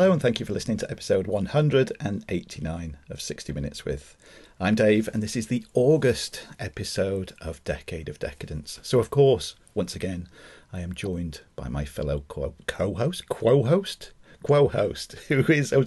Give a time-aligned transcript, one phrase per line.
[0.00, 4.16] Hello, and thank you for listening to episode 189 of 60 Minutes with.
[4.58, 8.80] I'm Dave, and this is the August episode of Decade of Decadence.
[8.82, 10.26] So, of course, once again,
[10.72, 15.70] I am joined by my fellow co host, quo host, quo host, who is.
[15.70, 15.84] Oh,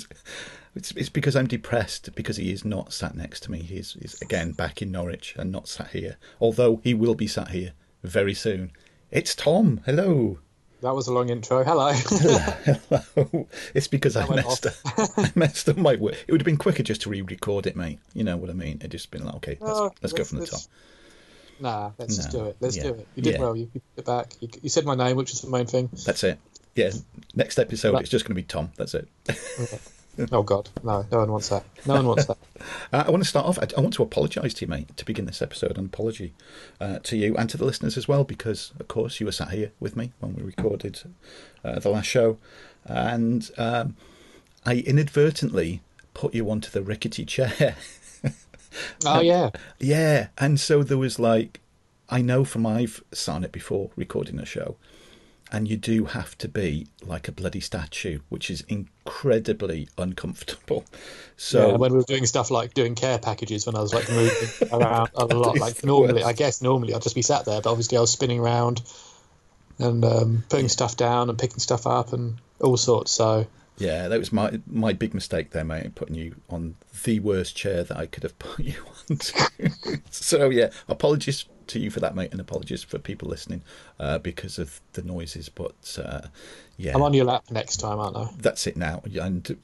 [0.76, 3.64] it's, it's because I'm depressed because he is not sat next to me.
[3.64, 7.50] He's, he's again back in Norwich and not sat here, although he will be sat
[7.50, 8.74] here very soon.
[9.10, 9.82] It's Tom.
[9.88, 10.38] Hello.
[10.84, 11.64] That was a long intro.
[11.64, 11.92] Hello.
[11.94, 13.48] Hello.
[13.74, 14.74] It's because I messed up.
[15.18, 16.18] I messed up my word.
[16.28, 18.00] It would have been quicker just to re-record it, mate.
[18.14, 18.82] You know what I mean?
[18.84, 20.60] It just been like, okay, let's, Oh, let's go let's- from the top.
[21.60, 22.58] Nah, let's just do it.
[22.60, 22.84] Let's Yeah.
[22.84, 23.08] do it.
[23.16, 23.40] You did Yeah.
[23.40, 23.56] well.
[23.56, 24.34] You picked it back.
[24.42, 25.90] You, you said my name, which is the main thing.
[26.06, 26.38] That's it.
[26.76, 26.92] Yeah.
[27.34, 28.72] Next episode, That- it's just going to be Tom.
[28.76, 29.08] That's it.
[30.32, 31.64] Oh God, no, no one wants that.
[31.86, 32.38] No one wants that.
[32.94, 33.60] Uh, I want to start off.
[33.60, 35.78] I, I want to apologise to you, mate, to begin this episode.
[35.78, 36.34] An apology
[36.80, 39.50] uh, to you and to the listeners as well, because of course you were sat
[39.50, 41.02] here with me when we recorded
[41.66, 42.38] uh, the last show,
[42.86, 43.98] and um,
[44.66, 45.82] I inadvertently
[46.14, 47.76] put you onto the rickety chair.
[49.06, 51.60] Oh yeah, Yeah, and so there was like,
[52.10, 54.78] I know from I've seen it before recording a show,
[55.54, 60.84] and you do have to be like a bloody statue, which is incredibly uncomfortable.
[61.36, 61.78] So yeah.
[61.78, 65.10] When we were doing stuff like doing care packages, when I was like moving around
[65.16, 66.26] a lot, like normally, worst.
[66.28, 68.84] I guess normally I'd just be sat there, but obviously I was spinning around
[69.80, 73.12] and um, putting stuff down and picking stuff up and all sorts.
[73.12, 77.56] So yeah, that was my my big mistake there, mate, putting you on the worst
[77.56, 78.76] chair that I could have put you
[79.10, 79.20] on.
[80.12, 83.62] so yeah, apologies to you for that, mate, and apologies for people listening
[84.00, 85.50] uh, because of the noises.
[85.50, 86.28] But uh,
[86.78, 88.30] yeah, I'm on your lap next time, aren't I?
[88.40, 89.58] that's it now, and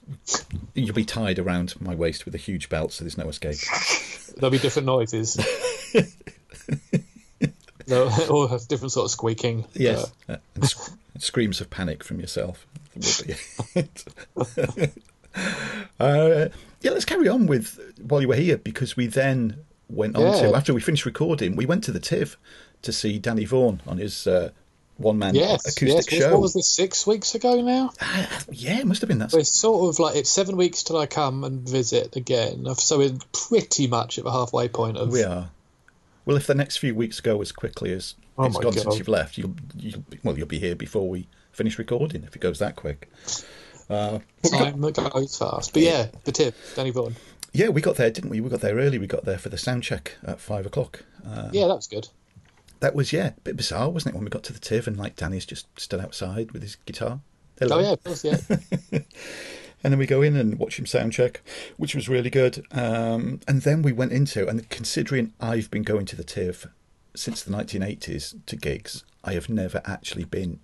[0.73, 3.57] you'll be tied around my waist with a huge belt, so there's no escape.
[4.37, 5.37] There'll be different noises.
[7.87, 9.65] No, all have different sort of squeaking.
[9.73, 12.67] Yes, Uh, uh, and sc- screams of panic from yourself.
[15.99, 16.49] uh,
[16.81, 19.57] yeah, let's carry on with while you were here because we then
[19.89, 22.35] went on to after we finished recording, we went to the TIV
[22.83, 24.51] to see Danny Vaughan on his uh,
[24.97, 26.21] one man yes, acoustic yes.
[26.21, 26.31] show.
[26.31, 26.67] What was this?
[26.67, 27.91] Six weeks ago now.
[28.51, 29.31] yeah, it must have been that.
[29.31, 32.65] Well, It's sort of like it's seven weeks till I come and visit again.
[32.75, 35.09] So we're pretty much at the halfway point of.
[35.09, 35.49] We are.
[36.25, 39.09] Well, if the next few weeks go as quickly as Oh it's gone since you've
[39.09, 42.77] left, you'll, you'll well, you'll be here before we finish recording if it goes that
[42.77, 43.11] quick.
[43.89, 47.17] Uh, but Time goes fast, but yeah, the tip, Danny Vaughan.
[47.51, 48.41] Yeah, we got there, didn't we?
[48.41, 48.99] We got there early.
[48.99, 51.03] We got there for the sound check at five o'clock.
[51.25, 52.07] Uh, Yeah, that was good.
[52.79, 54.17] that was yeah, a bit bizarre, wasn't it?
[54.17, 57.19] When we got to the TIV and like Danny's just stood outside with his guitar.
[57.59, 57.77] Hello.
[57.77, 58.37] Oh yeah, of course, yeah.
[59.81, 61.41] And then we go in and watch him sound check,
[61.77, 62.65] which was really good.
[62.71, 66.69] Um, and then we went into and considering I've been going to the TIV
[67.15, 70.59] since the 1980s to gigs, I have never actually been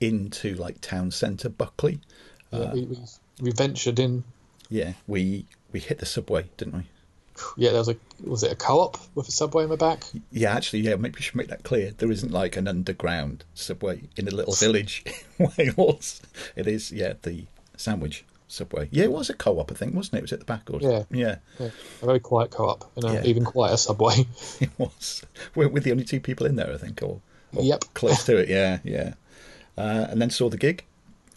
[0.00, 2.00] into like town centre Buckley.
[2.52, 2.98] yeah we, we
[3.40, 4.22] we ventured in.
[4.70, 6.82] Yeah, we we hit the subway, didn't we?
[7.56, 10.04] Yeah, there was a was it a co-op with a subway in the back?
[10.30, 11.90] Yeah, actually, yeah, maybe we should make that clear.
[11.90, 15.04] There isn't like an underground subway in a little village
[15.38, 16.22] in Wales.
[16.54, 17.46] It is, yeah, the
[17.76, 18.88] sandwich subway.
[18.92, 20.18] Yeah, it was a co-op, I think, wasn't it?
[20.18, 20.70] It was at the back.
[20.72, 21.02] Or, Yeah.
[21.10, 21.70] yeah, Yeah,
[22.02, 23.24] a very quiet co-op, and Yeah.
[23.24, 24.26] even quieter subway.
[24.60, 25.24] it was.
[25.56, 27.20] We're, we're the only two people in there, I think, or,
[27.52, 27.84] or Yep.
[27.94, 28.48] close to it.
[28.48, 29.14] Yeah, yeah.
[29.76, 30.84] Uh, and then saw the gig.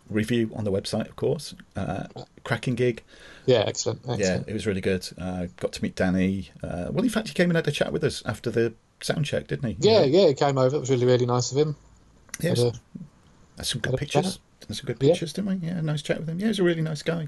[0.09, 1.53] Review on the website, of course.
[1.75, 2.06] Uh,
[2.44, 3.03] cracking gig.
[3.45, 5.07] yeah, excellent, Yeah, it was really good.
[5.18, 6.50] Uh, got to meet Danny.
[6.63, 9.25] Uh, well, in fact, he came and had a chat with us after the sound
[9.25, 9.78] check, didn't he?
[9.79, 10.75] Yeah, yeah, he came over.
[10.75, 11.75] It was really, really nice of him.
[12.40, 12.59] Yes.
[12.62, 12.72] A-
[13.56, 14.40] That's some good pictures.
[14.67, 15.09] That's some good Yeah.
[15.12, 15.67] pictures, didn't we?
[15.67, 16.40] Yeah, nice chat with him.
[16.40, 17.28] Yeah, he's a really nice guy.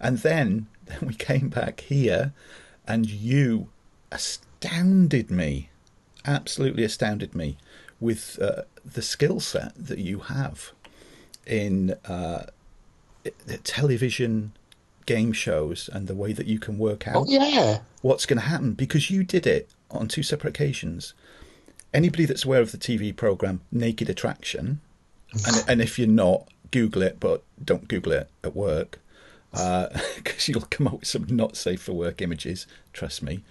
[0.00, 2.32] And then, then we came back here,
[2.86, 3.68] and you
[4.10, 5.70] astounded me,
[6.24, 7.56] absolutely astounded me,
[8.00, 10.72] with uh, the skill set that you have
[11.46, 12.46] in uh,
[13.64, 14.52] television
[15.06, 18.46] game shows and the way that you can work out Oh yeah, what's going to
[18.46, 21.14] happen because you did it on two separate occasions.
[21.92, 24.80] Anybody that's aware of the TV program Naked Attraction,
[25.46, 28.98] and, and if you're not, Google it, but don't Google it at work
[30.16, 32.66] because you'll come up with some not safe for work images.
[32.92, 33.42] Trust me.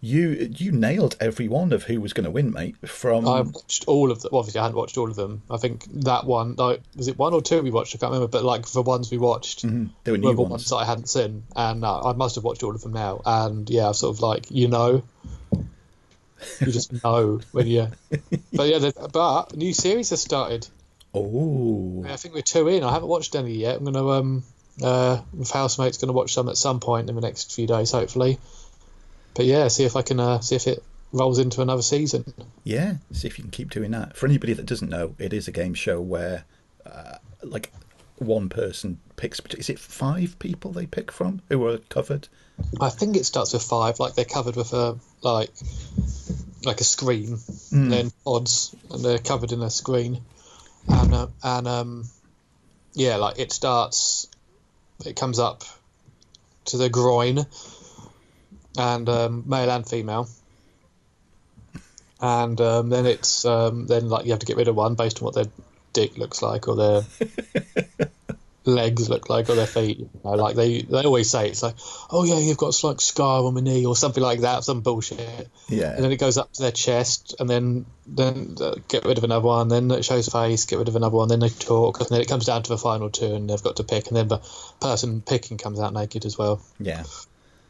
[0.00, 2.76] You you nailed every one of who was going to win, mate.
[2.88, 4.30] From I watched all of them.
[4.32, 5.42] Well, obviously, I hadn't watched all of them.
[5.50, 7.96] I think that one, like, was it one or two we watched?
[7.96, 8.28] I can't remember.
[8.30, 10.50] But like the ones we watched, they were were new the ones.
[10.50, 13.22] ones that I hadn't seen, and uh, I must have watched all of them now.
[13.26, 15.02] And yeah, I've sort of like you know,
[15.52, 17.88] you just know when you.
[18.52, 20.68] But yeah, but new series has started.
[21.12, 22.84] Oh, I think we're two in.
[22.84, 23.78] I haven't watched any yet.
[23.78, 24.44] I'm gonna um
[24.80, 28.38] uh with housemate's gonna watch some at some point in the next few days, hopefully.
[29.38, 30.82] But yeah, see if I can uh, see if it
[31.12, 32.24] rolls into another season.
[32.64, 34.16] Yeah, see if you can keep doing that.
[34.16, 36.42] For anybody that doesn't know, it is a game show where,
[36.84, 37.70] uh, like,
[38.16, 39.38] one person picks.
[39.56, 42.26] Is it five people they pick from who are covered?
[42.80, 44.00] I think it starts with five.
[44.00, 45.50] Like they're covered with a like
[46.64, 47.38] like a screen,
[47.70, 50.20] and then pods, and they're covered in a screen,
[50.88, 52.04] and uh, and um,
[52.92, 54.26] yeah, like it starts.
[55.06, 55.62] It comes up
[56.64, 57.46] to the groin,
[58.78, 60.28] and um, male and female.
[62.20, 65.20] And um, then it's um, then like you have to get rid of one based
[65.20, 65.46] on what their
[65.92, 67.02] dick looks like or their
[68.64, 69.98] legs look like or their feet.
[69.98, 71.76] You know, like they they always say it's like,
[72.10, 74.80] oh yeah, you've got a like scar on my knee or something like that, some
[74.80, 75.48] bullshit.
[75.68, 75.94] Yeah.
[75.94, 79.24] And then it goes up to their chest, and then then uh, get rid of
[79.24, 79.68] another one.
[79.68, 81.28] Then it shows face, get rid of another one.
[81.28, 83.76] Then they talk, and then it comes down to the final two, and they've got
[83.76, 84.08] to pick.
[84.08, 84.40] And then the
[84.80, 87.04] person picking comes out naked as well, Yeah.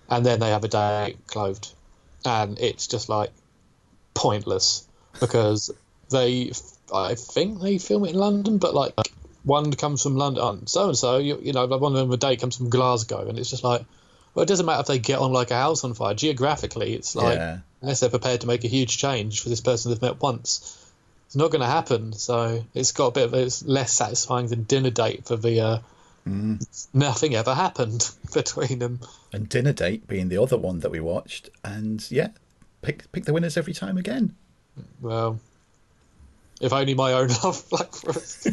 [0.08, 1.72] And then they have a day clothed,
[2.24, 3.30] and it's just like
[4.14, 4.86] pointless
[5.20, 5.70] because
[6.10, 6.52] they,
[6.92, 8.94] I think they film it in London, but like
[9.44, 12.16] one comes from London, so and so, you you know, like one of them a
[12.16, 13.84] day comes from Glasgow, and it's just like.
[14.34, 16.14] Well, it doesn't matter if they get on like a house on fire.
[16.14, 17.58] Geographically, it's like Yeah.
[17.80, 20.76] unless they're prepared to make a huge change for this person they've met once.
[21.26, 22.12] It's not going to happen.
[22.12, 25.78] So it's got a bit of it's less satisfying than dinner date for the uh,
[26.28, 26.88] Mm.
[26.92, 29.00] nothing ever happened between them.
[29.32, 32.28] And Dinner Date being the other one that we watched, and yeah,
[32.82, 34.34] pick pick the winners every time again.
[35.00, 35.40] Well,
[36.60, 38.48] if only my own love Black Forest.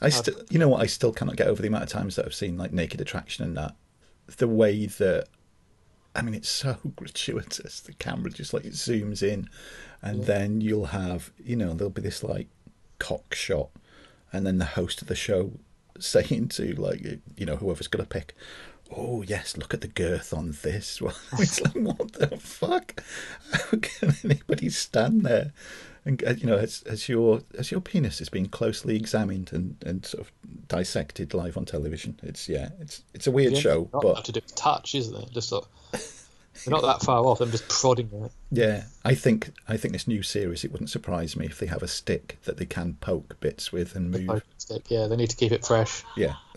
[0.00, 0.80] I still, you know what?
[0.80, 3.44] I still cannot get over the amount of times that I've seen like Naked Attraction
[3.44, 3.74] and that.
[4.36, 5.26] The way that,
[6.18, 7.80] I mean, it's so gratuitous.
[7.80, 9.48] The camera just like zooms in,
[10.02, 12.48] and then you'll have, you know, there'll be this like
[12.98, 13.70] cock shot,
[14.32, 15.52] and then the host of the show
[15.98, 17.02] saying to like,
[17.36, 18.34] you know, whoever's gonna pick.
[18.90, 21.00] Oh yes, look at the girth on this.
[21.00, 23.02] Well, it's like what the fuck?
[23.52, 25.52] How can anybody stand there?
[26.04, 29.76] And uh, you know, as, as your as your penis is being closely examined and,
[29.84, 30.32] and sort of
[30.68, 34.32] dissected live on television, it's yeah, it's it's a weird show, not but have to
[34.32, 35.30] do with touch, isn't it?
[35.32, 37.40] Just like, they're not that far off.
[37.40, 38.32] I'm just prodding it.
[38.50, 41.82] yeah, I think I think this new series it wouldn't surprise me if they have
[41.82, 44.42] a stick that they can poke bits with and move.
[44.56, 44.84] Stick.
[44.88, 46.04] Yeah, they need to keep it fresh.
[46.16, 46.34] Yeah.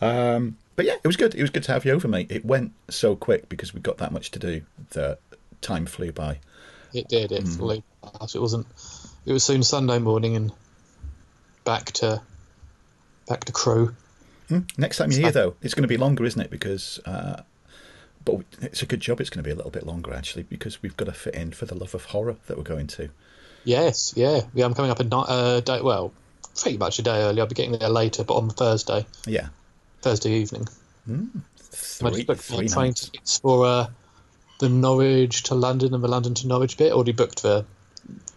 [0.00, 1.34] um, but yeah, it was good.
[1.34, 2.30] It was good to have you over, mate.
[2.30, 5.18] It went so quick because we got that much to do The
[5.60, 6.38] time flew by.
[6.92, 7.32] It did.
[7.32, 7.56] It Mm.
[7.56, 7.82] flew
[8.18, 8.34] past.
[8.34, 8.66] It wasn't.
[9.26, 10.52] It was soon Sunday morning and
[11.64, 12.20] back to
[13.26, 13.94] back to Crewe.
[14.76, 16.50] Next time you're here, though, it's going to be longer, isn't it?
[16.50, 17.42] Because, uh,
[18.24, 19.20] but it's a good job.
[19.20, 21.52] It's going to be a little bit longer actually because we've got to fit in
[21.52, 23.08] for the love of horror that we're going to.
[23.64, 24.66] Yes, yeah, yeah.
[24.66, 25.80] I'm coming up a night, uh, day.
[25.80, 26.12] Well,
[26.60, 27.40] pretty much a day early.
[27.40, 29.48] I'll be getting there later, but on Thursday, Yeah,
[30.02, 30.68] Thursday evening.
[31.08, 31.12] I
[31.72, 33.86] three, booked three train tickets for uh,
[34.60, 36.92] the Norwich to London and the London to Norwich bit.
[36.92, 37.64] Already booked the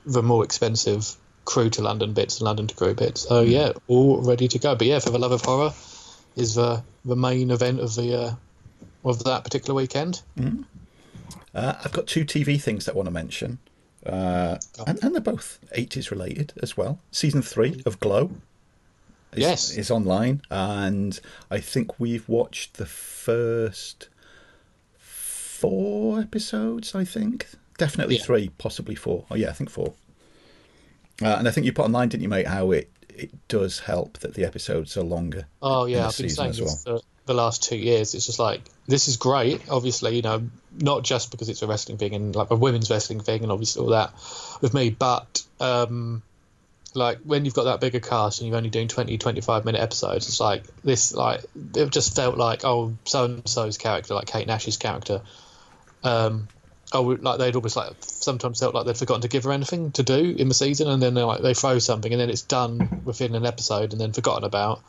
[0.05, 1.15] the more expensive
[1.45, 3.21] Crewe to London bits and London to Crewe bits.
[3.27, 3.49] So Hmm.
[3.49, 4.75] yeah, all ready to go.
[4.75, 5.73] But yeah, for the love of horror
[6.35, 8.35] is the the main event of the uh,
[9.05, 10.21] of that particular weekend.
[11.55, 13.59] Uh, I've got two TV things that I want to mention,
[14.05, 16.99] uh, and, and they're both 80s related as well.
[17.11, 18.31] Season three of Glow
[19.33, 19.71] is, Yes.
[19.77, 21.19] is online, and
[21.51, 24.09] I think we've watched the first
[24.97, 27.47] four episodes, I think.
[27.77, 28.23] Definitely Yeah.
[28.23, 29.25] three, possibly four.
[29.31, 29.93] Oh, yeah, I think four.
[31.21, 34.19] Uh, and I think you put online, didn't you, mate, how it, it does help
[34.19, 35.47] that the episodes are longer.
[35.61, 38.15] Oh yeah, I've been season saying as this for the last two years.
[38.15, 39.69] It's just like this is great.
[39.69, 43.19] Obviously, you know, not just because it's a wrestling thing and like a women's wrestling
[43.19, 44.13] thing, and obviously all that
[44.61, 46.23] with me, but um,
[46.93, 50.27] like when you've got that bigger cast and you're only doing 20, 25 minute episodes,
[50.27, 51.13] it's like this.
[51.13, 51.43] Like
[51.75, 55.21] it just felt like oh, so and so's character, like Kate Nash's character.
[56.03, 56.47] Um,
[56.93, 60.03] oh, like they'd almost like sometimes felt like they'd forgotten to give her anything to
[60.03, 63.01] do in the season, and then they like they throw something, and then it's done
[63.05, 64.81] within an episode, and then forgotten about.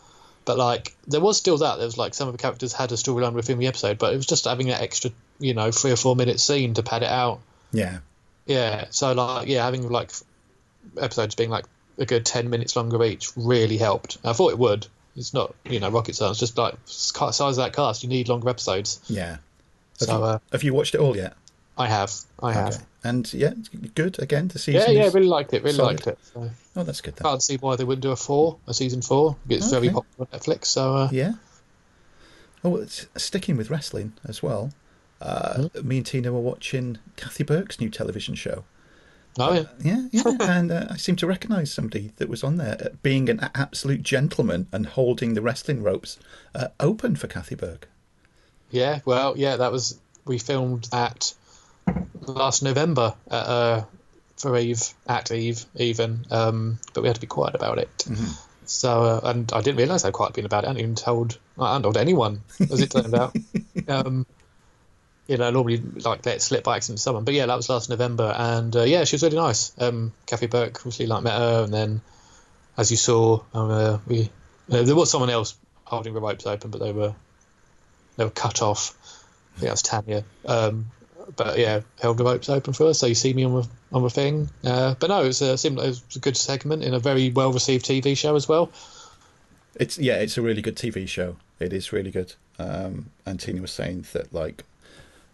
[0.48, 1.76] But like there was still that.
[1.76, 4.16] There was like some of the characters had a storyline within the episode, but it
[4.16, 7.10] was just having that extra, you know, three or four minute scene to pad it
[7.10, 7.40] out.
[7.70, 7.98] Yeah.
[8.46, 8.86] Yeah.
[8.88, 10.10] So like yeah, having like
[10.98, 11.66] episodes being like
[11.98, 14.16] a good ten minutes longer each really helped.
[14.24, 14.86] I thought it would.
[15.16, 16.38] It's not you know rocket science.
[16.38, 19.02] Just like size of that cast, you need longer episodes.
[19.06, 19.36] Yeah.
[20.00, 21.34] Have, So you, uh, have you watched it all yet?
[21.78, 22.74] I have, I have.
[22.74, 22.84] Okay.
[23.04, 23.52] And yeah,
[23.94, 24.48] good again.
[24.48, 24.72] to see.
[24.72, 25.62] Yeah, yeah, really liked it.
[25.62, 25.92] Really solid.
[26.04, 26.18] liked it.
[26.34, 27.24] So Oh, that's good then.
[27.24, 29.36] can't see why they wouldn't do a four, a season four.
[29.48, 30.66] It's very popular on Netflix.
[30.66, 31.34] So uh, Yeah.
[32.64, 34.72] Oh, it's sticking with wrestling as well.
[35.20, 35.86] Uh, Hmm?
[35.88, 38.64] Me and Tina were watching Kathy Burke's new television show.
[39.38, 42.76] oh yeah, Yeah, yeah, and uh, I seem to recognise somebody that was on there,
[42.80, 46.18] uh, being an absolute gentleman and holding the wrestling ropes
[46.54, 47.88] uh, open for Kathy Burke.
[48.70, 49.00] yeah.
[49.04, 51.32] Well, yeah, that was we filmed at
[52.26, 53.84] last November at, uh,
[54.36, 57.88] for Eve at Eve even, um, but we had to be quiet about it.
[58.66, 60.66] So uh, and I didn't realise how quiet I'd been about it.
[60.66, 63.36] I hadn't even told I hadn't told anyone as it turned out.
[63.86, 64.26] Um,
[65.28, 67.70] you know, normally like let it slip by accident to someone, but yeah, that was
[67.70, 69.72] last November, and uh, yeah, she was really nice.
[69.78, 72.02] Um, Kathy Burke obviously like met her, and then
[72.76, 74.30] as you saw, um, uh, we
[74.70, 77.14] uh, there was someone else holding the ropes open, but they were
[78.16, 78.94] they were cut off.
[79.56, 80.24] I think that's Tanya.
[80.44, 80.86] Um,
[81.36, 82.98] but yeah, held the ropes open for us.
[82.98, 84.48] So you see me on the on the thing.
[84.64, 85.86] Uh, but no, it was a similar.
[85.86, 88.70] It was a good segment in a very well received TV show as well.
[89.74, 91.36] It's yeah, it's a really good TV show.
[91.60, 92.34] It is really good.
[92.58, 94.64] Um, and Tina was saying that like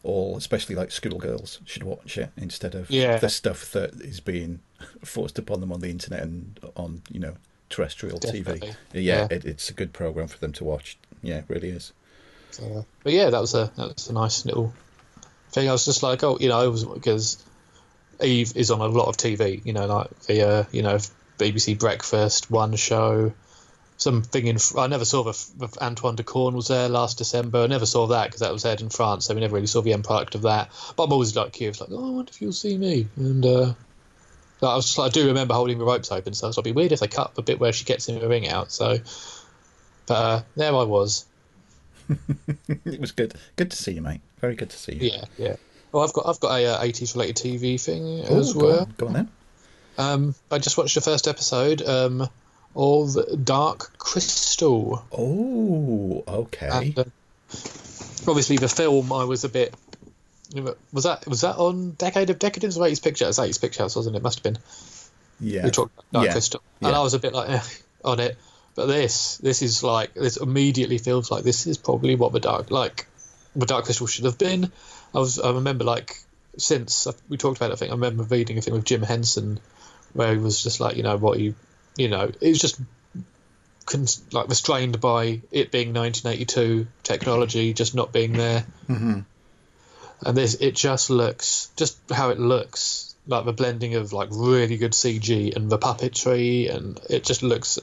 [0.02, 3.16] all, especially like schoolgirls, should watch it instead of Yeah.
[3.18, 4.60] the stuff that is being
[5.04, 7.36] forced upon them on the internet and on you know
[7.70, 8.60] terrestrial Definitely.
[8.68, 8.76] TV.
[8.92, 9.26] Yeah, Yeah.
[9.30, 10.98] It, it's a good program for them to watch.
[11.22, 11.92] Yeah, it really is.
[12.50, 14.72] So, but yeah, that was a that was a nice little
[15.54, 15.68] thing.
[15.68, 17.42] I was just like, oh, you know, because
[18.22, 19.64] Eve is on a lot of TV.
[19.64, 20.98] You know, like the uh, you know
[21.38, 23.32] BBC Breakfast, One Show,
[23.96, 24.58] something in.
[24.76, 27.62] I never saw the, Antoine de Caunes was there last December.
[27.62, 29.80] I never saw that because that was aired in France, so we never really saw
[29.80, 30.70] the end product of that.
[30.96, 33.08] But I'm always like curious, like, oh, I wonder if you'll see me.
[33.16, 33.74] And uh,
[34.62, 37.00] I was just I do remember holding the ropes open, so it'd be weird if
[37.00, 38.72] they cut the bit where she gets in the ring out.
[38.72, 38.98] So,
[40.06, 41.26] but uh, there I was.
[42.84, 43.34] It was good.
[43.56, 44.20] Good to see you, mate.
[44.40, 45.10] Very good to see you.
[45.10, 45.56] Yeah, yeah.
[45.92, 48.80] Well, I've got I've got a uh, 80s related TV thing Ooh, as go well.
[48.80, 49.28] on, go on then.
[49.96, 52.28] Um, I just watched the first episode um,
[52.74, 55.04] of Dark Crystal.
[55.12, 56.68] Oh, okay.
[56.72, 57.04] And, uh,
[58.26, 59.74] obviously, the film I was a bit.
[60.92, 63.38] Was that was that on Decade of Decadence or 80s Pictures?
[63.38, 64.22] 80s Pictures, wasn't it?
[64.22, 64.58] Must have been.
[65.40, 65.64] yeah.
[65.64, 66.98] We talked about Dark Yeah, Crystal, and yeah.
[66.98, 67.60] I was a bit like eh,
[68.04, 68.36] on it.
[68.74, 72.70] But this, this is like this immediately feels like this is probably what the dark
[72.70, 73.06] like,
[73.54, 74.72] the Dark Crystal should have been.
[75.14, 76.18] I was I remember like
[76.56, 79.60] since we talked about it, I think I remember reading a thing with Jim Henson
[80.12, 81.54] where he was just like you know what you
[81.96, 82.80] you know it was just
[84.32, 89.20] like restrained by it being 1982 technology just not being there hmm
[90.24, 94.76] and this it just looks just how it looks like the blending of like really
[94.76, 97.78] good CG and the puppetry and it just looks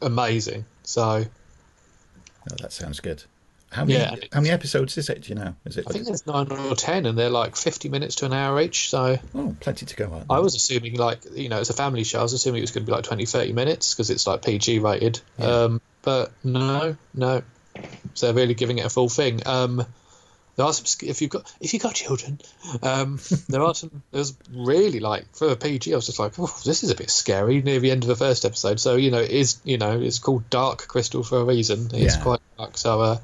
[0.00, 1.24] amazing so
[2.50, 3.22] Oh, that sounds good.
[3.70, 4.00] How many?
[4.00, 4.16] Yeah.
[4.32, 5.22] How many episodes is it?
[5.22, 5.54] Do you know?
[5.64, 5.84] Is it?
[5.88, 8.90] I think there's nine or ten and they're like 50 minutes to an hour each
[8.90, 10.26] so oh, plenty to go on.
[10.28, 12.72] I was assuming like you know it's a family show I was assuming it was
[12.72, 15.46] going to be like 20 30 minutes because it's like PG rated Yeah.
[15.46, 17.42] um but no no
[18.14, 19.86] so they're really giving it a full thing um
[20.56, 22.38] there are some if you've got if you've got children
[22.82, 23.18] um
[23.48, 26.84] there are some there's really like for a PG I was just like oh, this
[26.84, 28.78] is a bit scary near the end of the first episode.
[28.80, 31.88] So you know it is you know it's called Dark Crystal for a reason.
[31.94, 32.22] It's Yeah.
[32.22, 33.18] quite dark so uh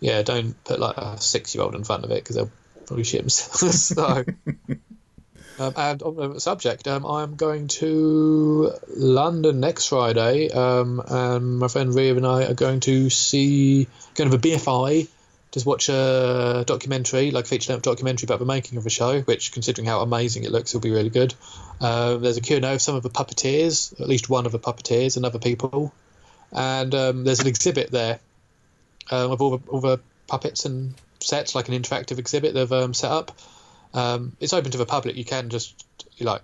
[0.00, 2.50] yeah don't put like a six year old in front of it because they'll
[2.86, 4.24] probably shit themselves so.
[5.58, 11.68] Um, and on the subject, um, I'm going to London next Friday, um, and my
[11.68, 15.08] friend Ria and I are going to see, going to the BFI,
[15.56, 19.22] just watch a documentary, like a feature length documentary about the making of the show,
[19.22, 21.34] which, considering how amazing it looks, will be really good.
[21.80, 25.16] Uh, there's a Q&A of some of the puppeteers, at least one of the puppeteers
[25.16, 25.94] and other people,
[26.52, 28.20] and um, there's an exhibit there
[29.10, 32.92] um, of all the, all the puppets and sets, like an interactive exhibit they've um,
[32.92, 33.32] set up.
[33.94, 35.16] Um, it's open to the public.
[35.16, 35.86] You can just
[36.20, 36.42] like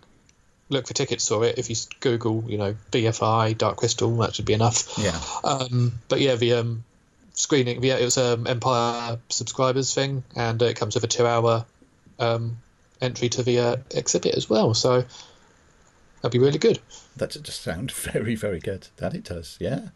[0.71, 4.16] look for tickets for it if you Google, you know, BFI Dark Crystal.
[4.16, 4.97] That should be enough.
[4.97, 5.21] yeah.
[5.45, 6.85] Um, but yeah, the um,
[7.33, 11.65] screening, yeah, it was um, Empire subscribers thing, and it comes with a two-hour
[12.19, 12.59] um,
[13.01, 14.75] entry to the uh, exhibit as well.
[14.75, 15.05] So
[16.21, 16.79] that'd be really good.
[17.17, 18.89] That just sounds very, very good.
[18.99, 19.57] That it does.
[19.61, 19.89] Yeah.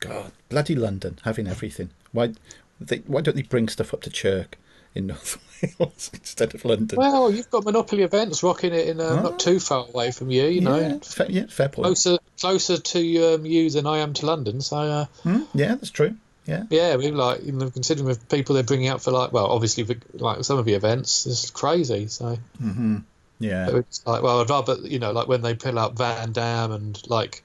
[0.00, 1.90] God, bloody London having everything.
[2.10, 2.32] Why?
[2.80, 4.58] They, why don't they bring stuff up to Chirk
[4.96, 5.38] in North
[5.78, 6.98] Wales instead of London?
[6.98, 9.22] Well, you've got Monopoly events rocking it in uh, Oh.
[9.22, 10.46] not too far away from you.
[10.46, 11.86] You know, yeah, fair, yeah, fair point.
[11.86, 14.60] closer closer to um, you than I am to London.
[14.60, 14.76] So.
[14.76, 16.16] Uh, Hmm, yeah, that's true.
[16.46, 16.64] Yeah.
[16.70, 19.84] Yeah, we like you know, considering the people they're bringing out for like, well, obviously
[19.84, 22.08] for, like some of the events, it's crazy.
[22.08, 22.98] So hmm
[23.38, 23.76] Yeah.
[23.76, 27.08] it's like, well, I'd rather you know, like when they pull out Van Damme and
[27.08, 27.42] like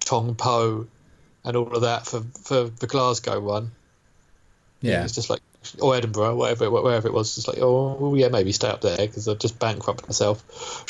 [0.00, 0.86] Tong Po
[1.44, 3.70] and all of that for for the Glasgow one.
[4.80, 5.04] Yeah.
[5.04, 5.40] it's just like
[5.78, 8.80] or Edinburgh, whatever it- wherever it was, just like oh well, yeah, maybe stay up
[8.80, 10.42] there because I've just bankrupted myself.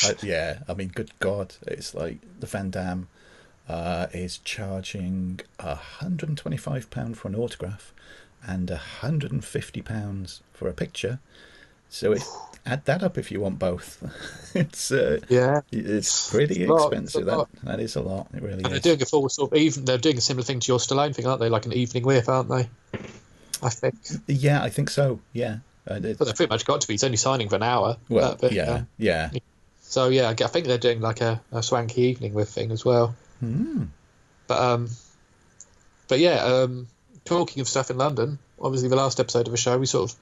[0.08, 3.08] Uh, yeah, I mean, good God, it's like the Van Damme
[3.70, 7.92] uh, is charging hundred and twenty-five pound for an autograph
[8.44, 11.20] and hundred and fifty pounds for a picture.
[11.88, 12.22] So it,
[12.66, 14.02] add that up if you want both.
[14.54, 17.26] it's uh, Yeah, it's pretty It's expensive.
[17.26, 18.26] That that is a lot.
[18.34, 19.84] It really and they're doing a full sort of even.
[19.84, 21.48] They're doing a similar thing to your Stallone thing, aren't they?
[21.48, 22.68] Like an evening whip, aren't they?
[23.62, 23.94] I think.
[24.26, 25.20] Yeah, I think so.
[25.32, 26.94] Yeah, Uh, But they pretty much got to be.
[26.94, 27.98] He's only signing for an hour.
[28.08, 29.30] well, but, yeah, uh, yeah.
[29.82, 33.14] so yeah, I think they're doing like a, a swanky evening with thing as well.
[33.40, 33.84] Hmm.
[34.46, 34.88] But um,
[36.08, 36.86] but yeah, um,
[37.24, 40.18] talking of stuff in London, obviously the last episode of the show we sort of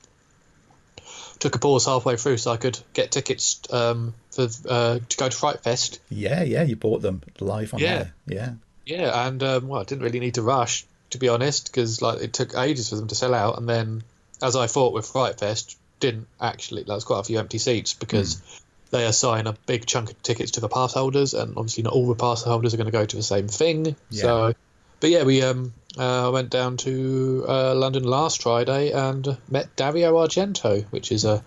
[1.38, 5.28] took a pause halfway through so I could get tickets um for uh to go
[5.28, 6.00] to Fright Fest.
[6.10, 7.88] Yeah, yeah, you bought them live on Yeah.
[7.88, 8.14] air.
[8.26, 8.52] Yeah.
[8.86, 12.20] Yeah, and um, well, I didn't really need to rush to be honest because like
[12.22, 14.02] it took ages for them to sell out, and then
[14.42, 16.82] as I thought with Fright Fest, didn't actually.
[16.84, 18.42] There was quite a few empty seats because.
[18.90, 22.06] They assign a big chunk of tickets to the pass holders, and obviously not all
[22.06, 23.96] the pass holders are going to go to the same thing.
[24.10, 24.22] Yeah.
[24.22, 24.54] So,
[25.00, 30.14] but yeah, we um uh, went down to uh, London last Friday and met Dario
[30.14, 31.42] Argento, which is a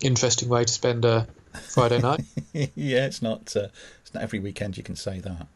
[0.00, 2.20] interesting way to spend a Friday night.
[2.52, 3.68] yeah, it's not uh,
[4.02, 5.46] it's not every weekend you can say that.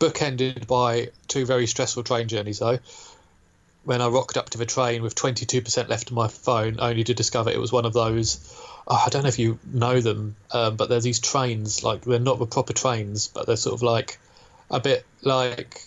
[0.00, 2.78] bookended by two very stressful train journeys though
[3.84, 7.14] when i rocked up to the train with 22% left on my phone only to
[7.14, 8.40] discover it was one of those
[8.88, 12.18] oh, i don't know if you know them um, but there's these trains like they're
[12.18, 14.18] not the proper trains but they're sort of like
[14.70, 15.84] a bit like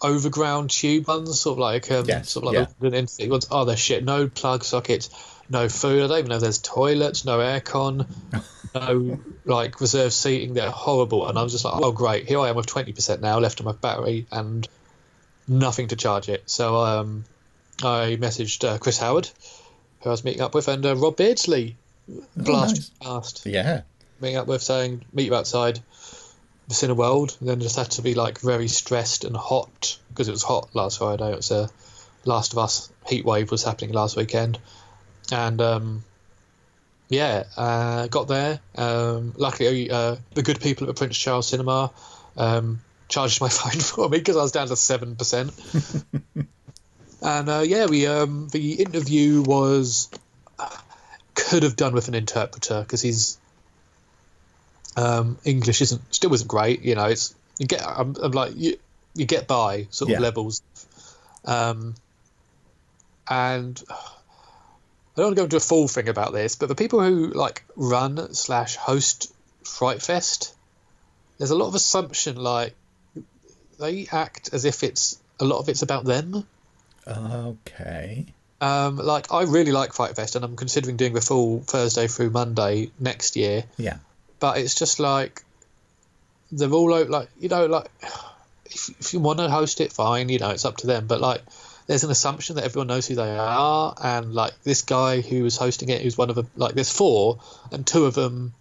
[0.00, 2.74] overground tube ones sort of like um, Yes, sort of like yeah.
[2.80, 5.10] London Intercity ones oh they're shit no plug sockets
[5.48, 8.06] no food i don't even know if there's toilets no aircon
[8.74, 10.54] no like reserved seating.
[10.54, 13.20] They're horrible, and I was just like, oh great, here I am with twenty percent
[13.20, 14.66] now left on my battery and
[15.46, 16.48] nothing to charge it.
[16.48, 17.24] So um,
[17.82, 19.28] I messaged uh, Chris Howard,
[20.04, 21.76] who I was meeting up with, and uh, Rob Beardsley,
[22.36, 23.82] blast past Yeah.
[24.20, 25.80] meeting up with, saying meet you outside
[26.68, 27.40] the Cineworld.
[27.40, 30.68] And then just had to be like very stressed and hot because it was hot
[30.74, 31.32] last Friday.
[31.32, 31.70] It was a
[32.26, 34.58] Last of Us heat wave was happening last weekend,
[35.30, 36.04] and um,
[37.10, 38.60] yeah, uh, got there.
[38.76, 41.92] Um, luckily, uh, the good people at the Prince Charles Cinema
[42.38, 45.52] um, charged my phone for me because I was down to seven percent.
[47.24, 50.10] and uh, yeah, we um, the interview was
[51.34, 53.38] could have done with an interpreter because his
[54.96, 56.82] um, English isn't still isn't great.
[56.82, 58.76] You know, it's you get I'm, I'm like you
[59.14, 60.22] you get by sort of Yeah.
[60.22, 60.62] levels.
[61.44, 61.94] Um,
[63.28, 67.00] and I don't want to go into a full thing about this, but the people
[67.00, 69.32] who like run slash host
[69.64, 70.54] Fright Fest,
[71.38, 72.74] there's a lot of assumption like
[73.78, 76.46] they act as if it's a lot of it's about them.
[77.06, 78.26] Okay.
[78.60, 82.30] Um, like I really like Fright Fest, and I'm considering doing the full Thursday through
[82.30, 83.64] Monday next year.
[83.76, 83.98] Yeah.
[84.40, 85.42] But it's just like
[86.50, 87.86] they're all like you know like
[88.66, 90.28] if, if you want to host it, fine.
[90.28, 91.06] You know it's up to them.
[91.06, 91.42] But like
[91.86, 95.56] there's an assumption that everyone knows who they are, and like this guy who was
[95.56, 97.40] hosting it, who's one of the like there's four,
[97.70, 98.54] and two of them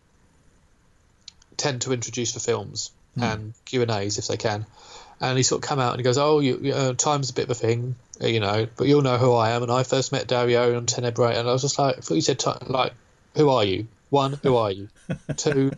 [1.55, 4.65] tend to introduce the films and Q and A's if they can.
[5.23, 7.33] And he sort of come out and he goes, "Oh, you, you, uh, time's a
[7.33, 9.83] bit of a thing, uh, you know, but you'll know who I am." And I
[9.83, 12.93] first met Dario on Tenebrae, and I was just like, "I thought you said like,
[13.33, 13.87] who are you?
[14.09, 14.89] One, who are you?
[15.37, 15.71] Two,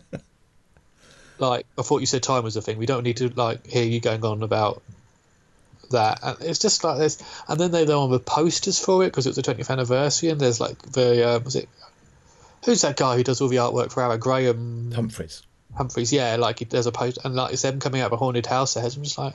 [1.38, 2.76] like, I thought you said time was a thing.
[2.76, 4.82] We don't need to like hear you going on about
[5.92, 9.06] that." And it's just like this, and then they they're on the posters for it
[9.06, 11.68] because it was the 20th anniversary, and there's like the uh, was it
[12.64, 15.45] who's that guy who does all the artwork for our Graham Humphreys.
[15.76, 18.16] Humphreys, yeah, like he- there's a post, and like it's them coming out of a
[18.16, 18.74] haunted house.
[18.74, 19.34] There, I'm just like,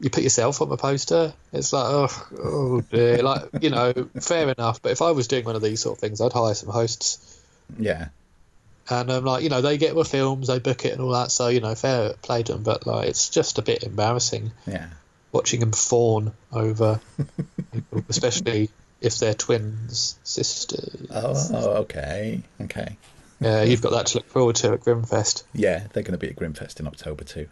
[0.00, 1.32] you put yourself on the poster.
[1.52, 4.82] It's like, oh, oh dear, like you know, fair enough.
[4.82, 7.38] But if I was doing one of these sort of things, I'd hire some hosts,
[7.78, 8.08] Yeah.
[8.88, 11.30] and um, like you know, they get the films, they book it, and all that.
[11.30, 12.62] So you know, fair play to them.
[12.62, 14.88] But like, it's just a bit embarrassing Yeah.
[15.32, 17.00] watching them fawn over,
[17.72, 21.06] people, especially if they're twins, sisters.
[21.12, 22.42] Oh, okay.
[22.60, 22.96] Okay.
[23.40, 25.44] Yeah, you've got that to look forward to at Grimfest.
[25.54, 27.48] Yeah, they're going to be at Grimfest in October too.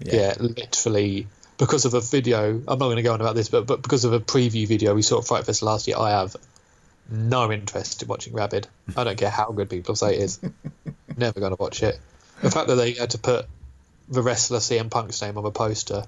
[0.00, 0.34] yeah.
[0.38, 1.26] literally
[1.58, 2.62] because of a video.
[2.66, 4.94] I'm not going to go on about this, but but because of a preview video
[4.94, 6.36] we saw at Fright Fest last year, I have
[7.10, 8.66] no interest in watching Rabid.
[8.96, 10.40] I don't care how good people say it is.
[11.16, 11.98] Never going to watch it.
[12.42, 13.46] The fact that they had to put
[14.08, 16.04] the wrestler CM Punk's name on the poster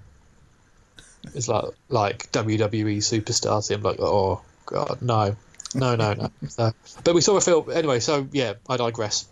[1.35, 3.75] is like like WWE superstars.
[3.75, 5.37] I'm like, oh god, no,
[5.75, 6.31] no, no, no.
[6.49, 6.73] So,
[7.05, 8.01] but we saw a film anyway.
[8.01, 9.29] So yeah, I digress.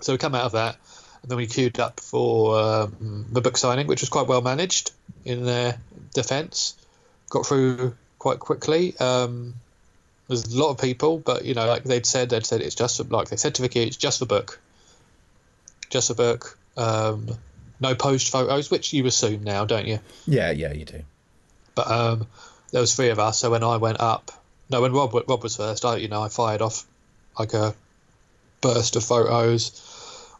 [0.00, 0.76] So we come out of that,
[1.22, 4.92] and then we queued up for um, the book signing, which was quite well managed
[5.24, 5.78] in their
[6.14, 6.76] defence.
[7.30, 8.96] Got through quite quickly.
[8.98, 9.54] Um,
[10.28, 12.96] there's a lot of people, but you know, like they'd said, they'd said it's just
[12.96, 14.60] for, like they said to Vicky, it's just the book,
[15.90, 16.58] just the book.
[16.76, 17.28] Um,
[17.80, 19.98] no post photos, which you assume now, don't you?
[20.26, 21.02] Yeah, yeah, you do.
[21.74, 22.26] But um,
[22.70, 23.38] there was three of us.
[23.38, 24.30] So when I went up,
[24.72, 26.84] no, when Rob Rob was first, I you know I fired off
[27.38, 27.74] like a
[28.60, 29.88] burst of photos.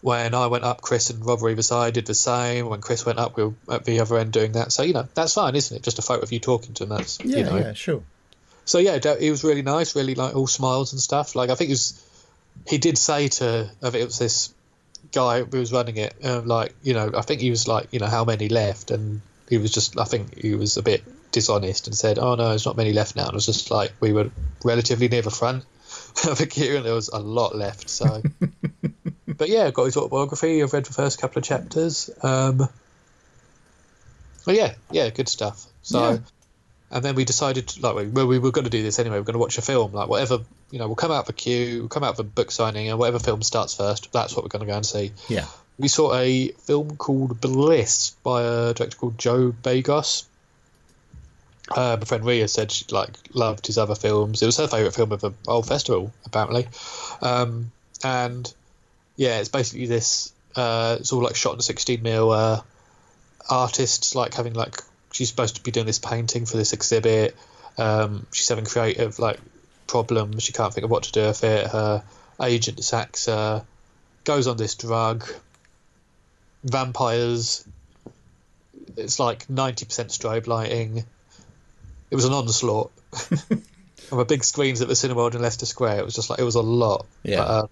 [0.01, 2.69] When I went up, Chris and Rob were either side did the same.
[2.69, 4.73] When Chris went up, we were at the other end doing that.
[4.73, 5.83] So you know that's fine, isn't it?
[5.85, 6.97] Just a photo of you talking to them.
[6.99, 7.57] That's Yeah, you know.
[7.59, 8.03] yeah, sure.
[8.65, 11.37] so yeah, he was really nice, really like all smiles and stuff.
[11.37, 12.03] Like I think he was,
[12.67, 14.53] he did say to, I think it was this
[15.13, 18.01] guy who was running it, um, like you know, I think he was like, you
[18.01, 21.87] know, how many left, and he was just, I think he was a bit dishonest
[21.89, 23.25] and said, oh no, there's not many left now.
[23.25, 24.31] And it was just like we were
[24.65, 25.65] relatively near the front
[26.29, 27.89] of the queue, and there was a lot left.
[27.91, 28.23] So,
[29.27, 30.63] but yeah, I've got his autobiography.
[30.63, 32.11] I've read the first couple of chapters.
[32.23, 32.69] Um,
[34.45, 35.65] but yeah, yeah, good stuff.
[35.83, 36.11] So.
[36.11, 36.19] Yeah.
[36.95, 39.17] And then we decided, like, we- well, we were going to do this anyway.
[39.17, 40.41] We're going to watch a film, like whatever,
[40.71, 42.91] you know, we'll come out of the queue, we'll come out of the book signing,
[42.91, 45.13] and whatever film starts first, that's what we're going to go and see.
[45.27, 45.47] Yeah.
[45.79, 50.25] We saw a film called Bliss by a director called Joe Begos.
[51.75, 54.43] Uh, my friend Ria said she like loved his other films.
[54.43, 56.69] It was her favourite film of the whole festival, apparently.
[57.21, 57.71] Um,
[58.05, 58.53] and
[59.17, 60.33] yeah, it's basically this.
[60.55, 62.31] Uh, it's all like shot in 16 mil.
[62.31, 62.61] Uh,
[63.49, 64.77] artists like having like
[65.13, 67.37] she's supposed to be doing this painting for this exhibit.
[67.79, 69.41] Um, she's having creative like
[69.87, 70.43] problems.
[70.43, 71.67] She can't think of what to do with it.
[71.69, 72.03] Her
[72.41, 73.65] agent sacks her.
[74.25, 75.25] Goes on this drug.
[76.65, 77.67] Vampires.
[78.97, 81.05] It's like 90% strobe lighting.
[82.13, 82.93] It was an onslaught.
[84.13, 86.45] On the big screens at the Cineworld in Leicester Square, it was just like it
[86.45, 87.07] was a lot.
[87.23, 87.39] Yeah.
[87.39, 87.67] But, uh,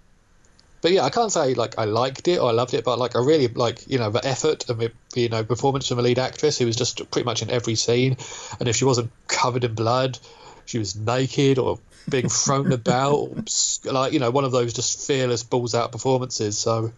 [0.81, 3.17] but yeah, I can't say like I liked it or I loved it, but like
[3.17, 6.19] I really like you know the effort and the you know performance from the lead
[6.19, 8.17] actress who was just pretty much in every scene,
[8.59, 10.19] and if she wasn't covered in blood,
[10.65, 15.43] she was naked or being thrown about, like you know one of those just fearless
[15.43, 16.57] balls out performances.
[16.57, 16.93] So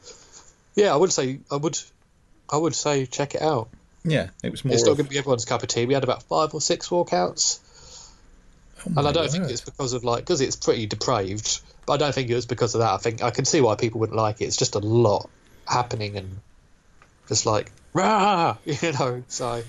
[0.77, 1.77] yeah, I would say I would
[2.49, 3.69] I would say check it out.
[4.05, 4.31] Yeah.
[4.43, 4.75] It was more.
[4.75, 5.87] It's not of- going to be everyone's cup of tea.
[5.87, 7.61] We had about five or six walkouts,
[8.85, 11.61] Oh and I don't think it's because of like because it's pretty depraved.
[11.87, 12.93] But I don't think it was because of that.
[12.93, 14.45] I think I can see why people wouldn't like it.
[14.45, 15.29] It's just a lot
[15.67, 16.41] happening and
[17.29, 19.23] just like rah, you know.
[19.29, 19.63] So,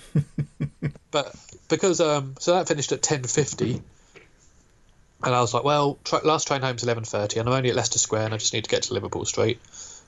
[1.11, 1.35] but
[1.69, 3.81] because um, so that finished at ten fifty,
[5.23, 7.75] and I was like, well, tra- last train home's eleven thirty, and I'm only at
[7.75, 9.59] Leicester Square, and I just need to get to Liverpool Street.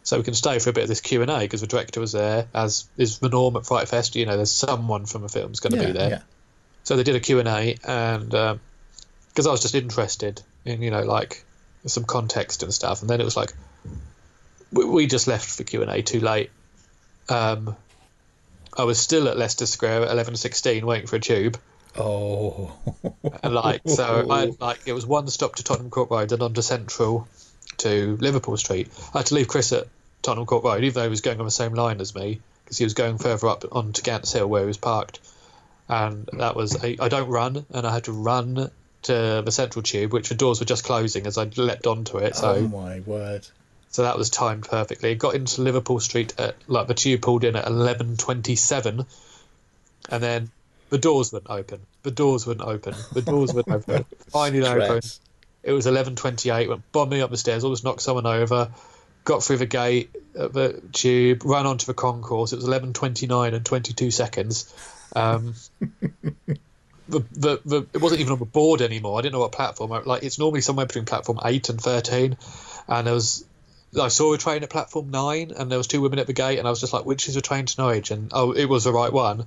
[0.06, 2.00] So we can stay for a bit of this Q and A because the director
[2.00, 4.16] was there, as is the norm at Fright Fest.
[4.16, 6.10] You know, there's someone from a film's going to yeah, be there.
[6.10, 6.22] Yeah.
[6.84, 11.44] So they did a Q&A and because I was just interested in, you know, like
[11.88, 13.02] some context and stuff.
[13.02, 13.52] And then it was like,
[14.72, 16.52] we, we just left for Q&A too late.
[17.28, 17.76] Um,
[18.78, 21.60] I was still at Leicester Square at 11.16 waiting for a tube.
[21.98, 22.78] Oh.
[23.42, 26.54] And like, so I like, it was one stop to Tottenham Court Road and on
[26.54, 27.28] to Central
[27.80, 28.90] to Liverpool Street.
[29.14, 29.88] I had to leave Chris at
[30.22, 32.78] Tottenham Court Road, even though he was going on the same line as me, because
[32.78, 35.20] he was going further up onto Gants Hill where he was parked.
[35.88, 38.72] And that was, a, I don't run, and I had to run
[39.04, 42.36] to the Central Tube, which the doors were just closing as I leapt onto it.
[42.36, 43.46] So, oh my word.
[43.90, 45.14] so that was timed perfectly.
[45.14, 49.06] Got into Liverpool Street at like the tube pulled in at eleven twenty seven,
[50.10, 50.50] and then
[50.90, 51.82] the doors wouldn't open.
[52.02, 52.96] The doors wouldn't open.
[53.14, 54.06] The doors wouldn't open.
[54.30, 55.20] Finally they Stress.
[55.66, 56.70] It was eleven twenty eight.
[56.70, 57.64] Went bombing up the stairs.
[57.64, 58.72] Almost knocked someone over.
[59.24, 61.44] Got through the gate of the tube.
[61.44, 62.54] Ran onto the concourse.
[62.54, 64.72] It was eleven twenty nine and twenty two seconds.
[65.16, 65.56] Um,
[67.10, 69.18] the, the, the it wasn't even on the board anymore.
[69.18, 70.04] I didn't know what platform.
[70.06, 72.38] Like it's normally somewhere between platform eight and thirteen,
[72.88, 73.44] and there was
[74.00, 76.60] I saw a train at platform nine, and there was two women at the gate,
[76.60, 78.12] and I was just like, which is the train to Norwich?
[78.12, 79.46] And oh, it was the right one,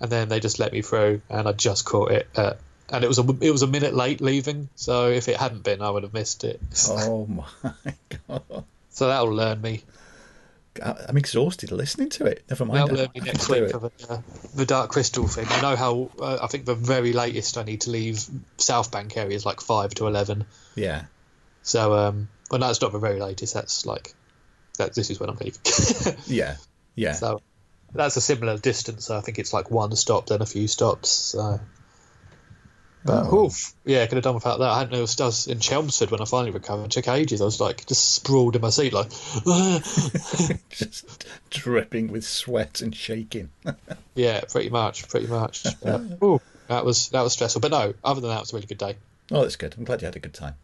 [0.00, 2.28] and then they just let me through, and I just caught it.
[2.34, 2.58] At,
[2.90, 5.82] and it was a it was a minute late leaving, so if it hadn't been,
[5.82, 6.60] I would have missed it.
[6.88, 7.26] Oh
[7.62, 7.94] my
[8.28, 8.64] god.
[8.90, 9.84] So that'll learn me.
[10.80, 12.44] I'm exhausted listening to it.
[12.48, 12.78] Never mind.
[12.78, 13.72] That'll learn me next week it.
[13.72, 14.20] for the, uh,
[14.54, 15.46] the Dark Crystal thing.
[15.48, 16.10] I know how.
[16.20, 18.24] Uh, I think the very latest I need to leave
[18.56, 20.44] South Bank area is like five to eleven.
[20.74, 21.04] Yeah.
[21.62, 23.54] So um, well, that's not the very latest.
[23.54, 24.14] That's like
[24.78, 24.94] that.
[24.94, 25.60] This is when I'm leaving.
[26.26, 26.56] Yeah.
[26.94, 27.12] Yeah.
[27.12, 27.40] So
[27.92, 29.10] that's a similar distance.
[29.10, 31.10] I think it's like one stop, then a few stops.
[31.10, 31.60] So.
[33.04, 33.46] But Oh.
[33.46, 34.68] oof, yeah, could have done without that.
[34.68, 36.84] I hadn't noticed I was in Chelmsford when I finally recovered.
[36.86, 37.40] It took ages.
[37.40, 39.10] I was like just sprawled in my seat, like,
[40.70, 43.50] Just dripping with sweat and shaking.
[44.14, 45.64] yeah, pretty much, pretty much.
[45.82, 47.60] But, ooh, that was that was stressful.
[47.60, 48.96] But no, other than that, it was a really good day.
[49.32, 49.74] Oh, that's good.
[49.78, 50.54] I'm glad you had a good time.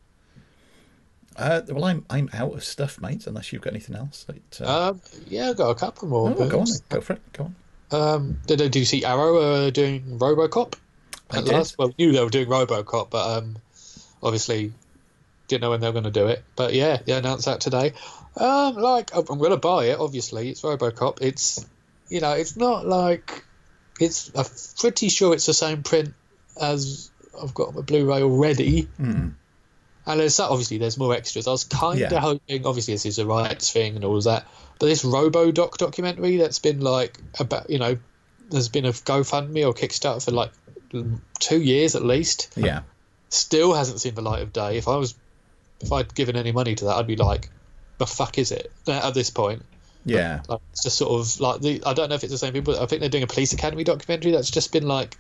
[1.36, 3.26] Uh, well, I'm I'm out of stuff, mate.
[3.26, 4.24] Unless you've got anything else.
[4.24, 6.34] That, uh, Um, yeah, I've got a couple more.
[6.36, 7.22] oh, go on, go for it.
[7.32, 7.54] Go on.
[7.98, 10.74] Um, did, did you see Arrow uh, doing RoboCop?
[11.30, 11.54] At did.
[11.54, 11.78] last?
[11.78, 13.56] Well, we knew they were doing RoboCop, but um,
[14.22, 14.72] obviously
[15.48, 16.44] didn't know when they were going to do it.
[16.56, 17.92] But yeah, they announced that today.
[18.36, 19.98] Um, like I'm going to buy it.
[19.98, 21.18] Obviously, it's RoboCop.
[21.22, 21.64] It's
[22.08, 23.44] you know, it's not like
[24.00, 24.30] it's.
[24.36, 24.44] I'm
[24.78, 26.14] pretty sure it's the same print
[26.60, 27.10] as
[27.40, 28.82] I've got on my Blu-ray already.
[28.96, 29.28] Hmm.
[30.08, 31.48] And there's obviously there's more extras.
[31.48, 32.20] I was kind of Yeah.
[32.20, 34.46] hoping, obviously this is a rights thing and all of that,
[34.78, 37.98] but this RoboDoc documentary that's been like about you know,
[38.48, 40.52] there's been a GoFundMe or Kickstarter for like
[41.40, 42.52] two years at least.
[42.56, 42.82] Yeah.
[43.28, 44.76] still hasn't seen the light of day.
[44.78, 45.14] If I was,
[45.80, 47.50] if I'd given any money to that, I'd be like,
[47.98, 49.62] the fuck is it at this point?
[50.04, 50.42] Yeah.
[50.48, 51.82] Like, it's just sort of like the.
[51.84, 52.78] I don't know if it's the same people.
[52.80, 55.16] I think they're doing a police academy documentary that's just been like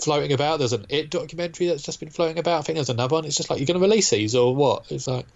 [0.00, 0.58] floating about.
[0.58, 2.58] There's an It documentary that's just been floating about.
[2.58, 3.24] I think there's another one.
[3.24, 4.90] It's just like you're going to release these or what?
[4.90, 5.26] It's like,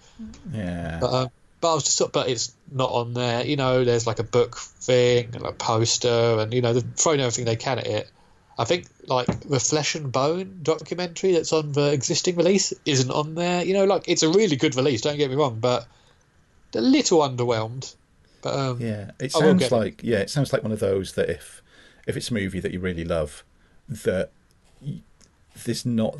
[0.52, 0.98] Yeah.
[1.00, 1.28] but, um,
[1.60, 3.44] but I was just, sort- but it's not on there.
[3.46, 7.20] You know, there's like a book thing and a poster, and you know, they're throwing
[7.20, 8.10] everything they can at it.
[8.58, 13.34] I think like the Flesh and Bone documentary that's on the existing release isn't on
[13.34, 13.64] there.
[13.64, 15.02] You know, like it's a really good release.
[15.02, 15.86] Don't get me wrong, but
[16.74, 17.94] a little underwhelmed.
[18.42, 19.74] But um, Yeah, it sounds get it.
[19.74, 21.62] like yeah, it sounds like one of those that if
[22.06, 23.44] if it's a movie that you really love,
[23.88, 24.30] that
[25.64, 26.16] there's not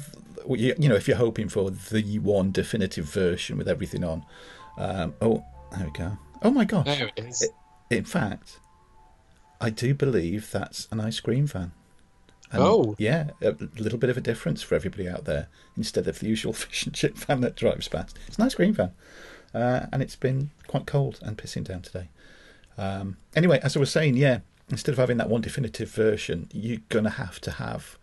[0.49, 4.25] you, you know if you're hoping for the one definitive version with everything on.
[4.79, 5.43] Um, oh,
[5.75, 6.19] there we go.
[6.43, 6.85] Oh my gosh!
[6.85, 7.49] there it is.
[7.89, 8.59] In fact,
[9.61, 11.73] I do believe that's an ice cream van.
[12.53, 12.95] And Oh.
[12.99, 15.49] yeah, a little bit of a difference for everybody out there.
[15.77, 18.73] Instead of the usual fish and chip van that drives past, it's an ice cream
[18.75, 18.93] van,
[19.55, 22.09] uh, and it's been quite cold and pissing down today.
[22.79, 26.81] Um, anyway, as I was saying, yeah, instead of having that one definitive version, you're
[26.89, 27.99] gonna have to have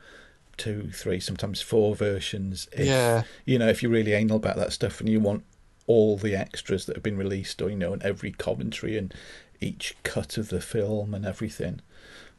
[0.58, 2.68] two, three, sometimes four versions.
[2.74, 3.24] If, Yeah.
[3.46, 5.44] You know, if you're really anal about that stuff and you want
[5.88, 9.14] all the extras that have been released, or you know, and every commentary and
[9.60, 11.82] each cut of the film and everything.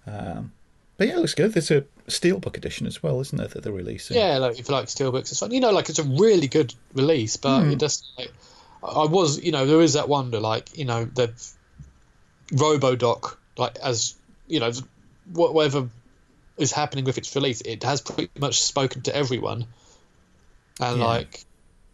[0.07, 0.53] Um,
[0.97, 1.53] but yeah, it looks good.
[1.53, 4.17] There's a steelbook edition as well, isn't there, that they're releasing?
[4.17, 5.51] Yeah, like if you like steelbooks, it's fun.
[5.51, 7.71] You know, like it's a really good release, but hmm.
[7.71, 8.33] it just like
[8.83, 11.33] I was, you know, there is that wonder, like you know, the
[12.53, 14.15] RoboDoc, like as
[14.47, 14.71] you know,
[15.33, 15.89] whatever
[16.57, 19.67] is happening with its release, it has pretty much spoken to everyone,
[20.81, 21.05] and Yeah.
[21.05, 21.45] like,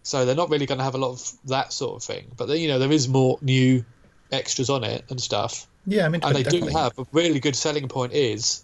[0.03, 2.31] so they're not really going to have a lot of that sort of thing.
[2.37, 3.85] But then, you know, there is more new
[4.31, 7.57] extras on it and stuff, Yeah, I mean, and they do have a really good
[7.57, 8.63] selling point is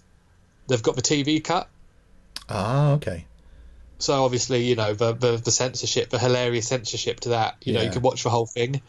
[0.66, 1.68] they've got the TV cut.
[2.48, 3.26] Ah, okay.
[3.98, 7.57] So obviously, you know, the, the the censorship, the hilarious censorship to that.
[7.64, 8.83] You know, you can watch the whole thing,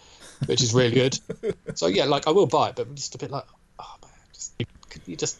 [0.45, 1.19] which is really good.
[1.75, 3.45] so yeah, like I will buy it, but I'm just a bit like,
[3.79, 4.53] oh man, just
[4.89, 5.39] could you just.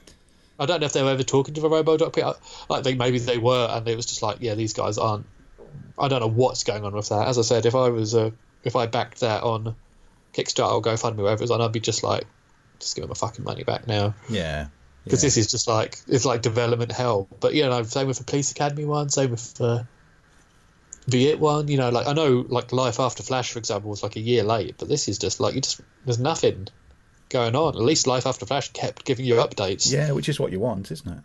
[0.60, 2.36] I don't know if they were ever talking to the RoboDoc people.
[2.70, 5.26] Like they maybe they were, and it was just like, yeah, these guys aren't.
[6.00, 7.28] I don't know what's going on with that.
[7.28, 8.32] As I said, if I was uh,
[8.64, 9.76] if I backed that on
[10.34, 12.26] Kickstarter or GoFundMe, wherever it's on, I'd be just like,
[12.80, 14.68] just give them my fucking money back now Yeah.
[15.08, 15.28] Because yeah.
[15.28, 17.28] this is just like it's like development hell.
[17.40, 19.88] But you know, same with the Police Academy one, same with the
[21.08, 21.68] the It one.
[21.68, 24.44] You know, like I know like Life After Flash, for example, was like a year
[24.44, 26.68] late, but this is just like you just there's nothing
[27.30, 27.76] going on.
[27.76, 29.92] At least Life After Flash kept giving you updates.
[29.92, 31.24] Yeah, which is what you want, isn't it?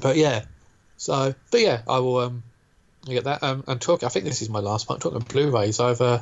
[0.00, 0.44] But yeah,
[0.96, 2.42] so but yeah, I will um
[3.06, 4.04] get that um and talk.
[4.04, 4.98] I think this is my last one.
[4.98, 6.20] Talking Blu-rays, I've uh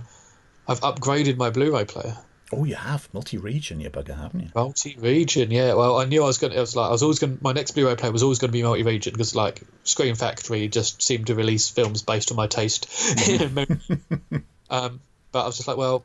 [0.68, 2.16] I've upgraded my Blu-ray player.
[2.52, 4.48] Oh, you have multi-region, you bugger, haven't you?
[4.54, 5.74] Multi-region, yeah.
[5.74, 6.52] Well, I knew I was going.
[6.52, 7.38] to It was like I was always going.
[7.40, 11.02] My next Blu-ray player was always going to be multi-region because like Scream Factory just
[11.02, 12.86] seemed to release films based on my taste.
[14.70, 15.00] um,
[15.32, 16.04] but I was just like, well,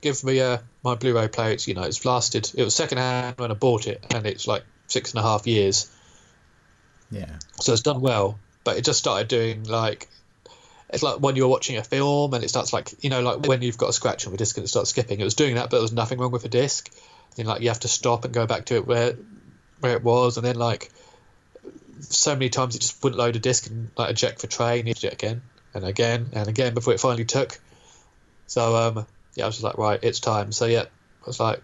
[0.00, 1.52] give me uh, my Blu-ray player.
[1.52, 2.50] It's you know, it's lasted.
[2.54, 5.90] It was second-hand when I bought it, and it's like six and a half years,
[7.10, 7.38] Yeah.
[7.60, 8.38] so it's done well.
[8.64, 10.08] But it just started doing like.
[10.90, 13.60] It's like when you're watching a film and it starts like you know like when
[13.62, 15.20] you've got a scratch on the disc and it starts skipping.
[15.20, 16.90] It was doing that, but there was nothing wrong with the disc.
[17.36, 19.14] Then like you have to stop and go back to it where
[19.80, 20.90] where it was, and then like
[22.00, 24.88] so many times it just wouldn't load a disc and like eject for tray, and
[24.88, 25.42] it again
[25.74, 27.58] and again and again before it finally took.
[28.46, 30.52] So um yeah, I was just like right, it's time.
[30.52, 30.84] So yeah,
[31.22, 31.62] I was like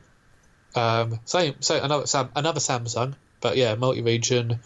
[0.75, 4.61] um same so another Sam another Samsung, but yeah, multi-region.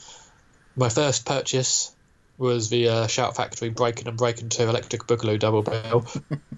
[0.77, 1.93] My first purchase
[2.39, 6.07] was the uh, Shout Factory Breaking and Breaking Two Electric Boogaloo double bill.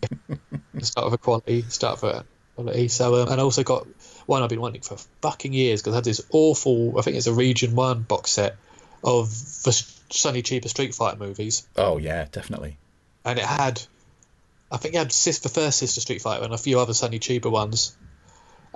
[0.80, 2.88] start with a quality, start a quality.
[2.88, 3.86] So um, and I also got
[4.26, 7.26] one I've been wanting for fucking years because I had this awful, I think it's
[7.26, 8.56] a Region One box set
[9.02, 9.30] of
[9.64, 9.72] the
[10.10, 12.76] Sonny Chiba Street Fighter movies, Oh, yeah, definitely.
[13.24, 13.80] and it had,
[14.70, 17.18] I think it had Sis, the first Sister Street Fighter and a few other Sonny
[17.18, 17.96] Chiba ones,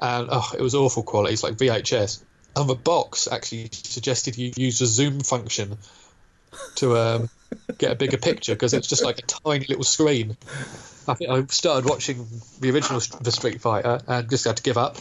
[0.00, 1.34] and oh, it was awful quality.
[1.34, 2.22] It's like VHS.
[2.56, 5.76] And the box actually suggested you use the zoom function
[6.76, 7.30] to um,
[7.78, 10.36] get a bigger picture because it's just like a tiny little screen.
[11.06, 12.26] I think I started watching
[12.60, 14.96] the original the Street Fighter and just had to give up.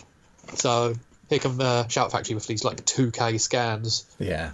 [0.56, 0.96] So
[1.30, 4.06] here come uh, Shout Factory with these like 2K scans.
[4.20, 4.52] Yeah.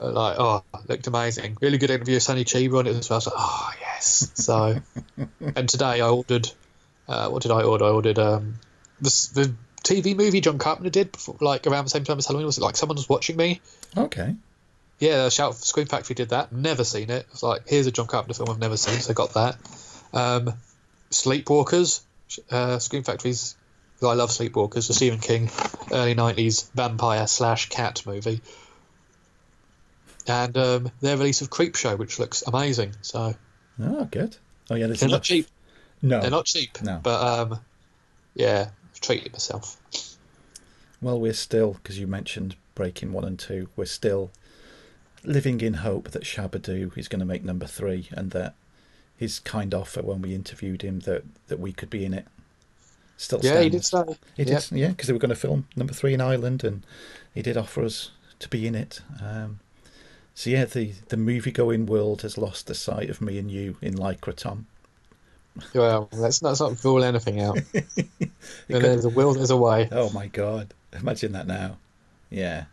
[0.00, 1.56] Uh, Like oh, looked amazing.
[1.60, 3.16] Really good interview with Sonny Chiba on it as well.
[3.16, 4.30] I was like, oh yes.
[4.34, 4.80] So
[5.56, 6.50] and today I ordered.
[7.08, 7.84] Uh, what did I order?
[7.84, 8.56] I ordered um,
[9.00, 12.46] the, the TV movie John Carpenter did before, like around the same time as Halloween.
[12.46, 13.60] Was it like someone was watching me?
[13.96, 14.34] Okay.
[14.98, 16.52] Yeah, Shout Scream Factory did that.
[16.52, 17.26] Never seen it.
[17.32, 19.56] It's like here's a John Carpenter film I've never seen, so I got that.
[20.12, 20.54] Um,
[21.10, 22.00] Sleepwalkers,
[22.50, 23.56] uh, Scream Factory's.
[24.02, 25.50] I love Sleepwalkers, the Stephen King
[25.92, 28.40] early '90s vampire slash cat movie.
[30.26, 32.92] and um, their release of Creepshow, which looks amazing.
[33.02, 33.34] So
[33.82, 34.36] Oh, good.
[34.70, 35.46] Oh, yeah, they're enough- not cheap.
[36.02, 36.20] No.
[36.20, 36.82] They're not cheap.
[36.82, 37.00] No.
[37.02, 37.60] But um,
[38.34, 39.76] yeah, I've treated myself.
[41.00, 44.30] Well, we're still, because you mentioned Breaking One and Two, we're still
[45.24, 48.54] living in hope that Shabba-Doo is going to make number three and that
[49.16, 52.26] his kind offer when we interviewed him that, that we could be in it
[53.16, 54.12] still Yeah, he did stands.
[54.12, 54.18] say.
[54.36, 54.60] He Yeah.
[54.60, 56.84] did, yeah, because they were going to film number three in Ireland, and
[57.34, 59.00] he did offer us to be in it.
[59.22, 59.60] Um,
[60.34, 63.78] so yeah, the the movie going world has lost the sight of me and you
[63.80, 64.66] in Lycra, Tom.
[65.74, 67.56] Well, let's not, let's not rule anything out.
[67.72, 67.86] It
[68.18, 68.28] And
[68.68, 69.88] could- there's a will, there's a way.
[69.90, 70.74] oh my god!
[70.92, 71.78] Imagine that now.
[72.28, 72.64] Yeah,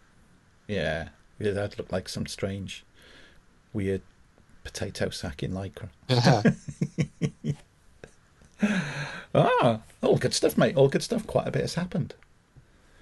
[0.68, 1.08] yeah,
[1.40, 1.52] yeah.
[1.52, 2.84] That'd look like some strange,
[3.74, 4.02] weird
[4.64, 5.90] potato sack in Lycra.
[9.36, 10.76] Ah, all good stuff, mate.
[10.78, 11.26] All good stuff.
[11.28, 12.14] Quite a bit has happened.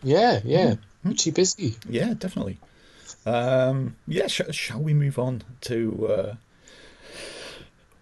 [0.01, 0.75] yeah, yeah.
[1.03, 1.09] Hmm.
[1.09, 1.75] Pretty busy.
[1.87, 2.57] Yeah, definitely.
[3.25, 6.07] Um, yeah, sh- shall we move on to?
[6.07, 6.35] Uh,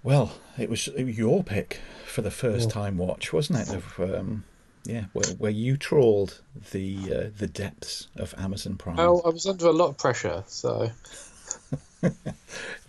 [0.03, 2.73] well, it was your pick for the first Yeah.
[2.73, 3.73] time watch, wasn't it?
[3.75, 4.43] Of um,
[4.89, 8.99] yeah, where, where you trawled the uh, the depths of Amazon Prime.
[8.99, 10.89] Oh, I was under a lot of pressure, so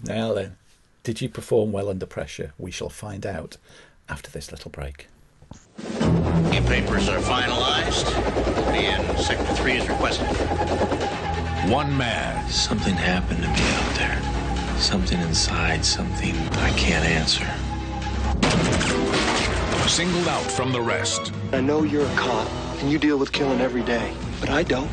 [0.03, 0.57] Now then,
[1.03, 2.53] did you perform well under pressure?
[2.59, 3.57] We shall find out
[4.09, 5.09] after this little break.
[5.77, 8.13] The papers are finalized,
[8.73, 10.27] and Sector 3 is requested.
[11.71, 12.49] One man.
[12.51, 14.79] Something happened to me out there.
[14.81, 17.47] Something inside, something I can't answer.
[19.91, 21.33] Singled out from the rest.
[21.53, 22.49] I know you're a cop
[22.79, 24.89] and you deal with killing every day, but I don't.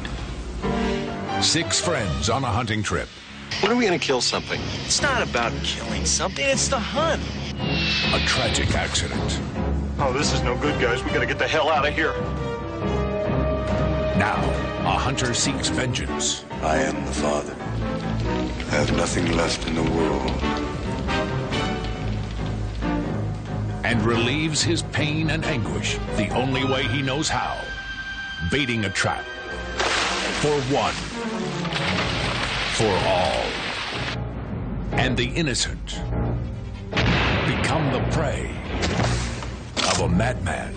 [1.39, 3.07] Six friends on a hunting trip.
[3.61, 4.59] When are we gonna kill something?
[4.85, 7.21] It's not about killing something, it's the hunt.
[8.11, 9.39] A tragic accident.
[9.99, 11.03] Oh, this is no good, guys.
[11.03, 12.13] We gotta get the hell out of here.
[14.17, 14.41] Now,
[14.79, 16.43] a hunter seeks vengeance.
[16.63, 17.55] I am the father.
[17.59, 20.66] I have nothing left in the world.
[23.87, 27.57] And relieves his pain and anguish the only way he knows how
[28.51, 29.23] baiting a trap.
[30.41, 30.93] For one,
[32.73, 33.45] for all.
[34.99, 36.01] And the innocent
[37.47, 38.53] become the prey
[39.93, 40.75] of a madman.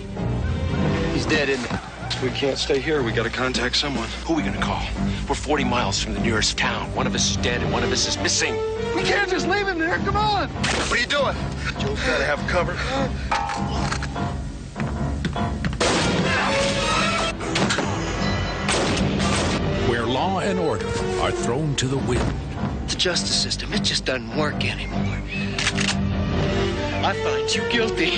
[1.13, 2.25] He's dead, isn't he?
[2.25, 3.03] We can't stay here.
[3.03, 4.07] We gotta contact someone.
[4.25, 4.85] Who are we gonna call?
[5.27, 6.95] We're 40 miles from the nearest town.
[6.95, 8.55] One of us is dead and one of us is missing.
[8.95, 9.97] We can't just leave him there.
[9.99, 10.49] Come on.
[10.49, 11.35] What are you doing?
[11.79, 12.73] Joe's gotta have cover.
[19.89, 20.87] Where law and order
[21.21, 22.21] are thrown to the wind.
[22.87, 25.21] The justice system, it just doesn't work anymore.
[27.03, 28.17] I find you guilty.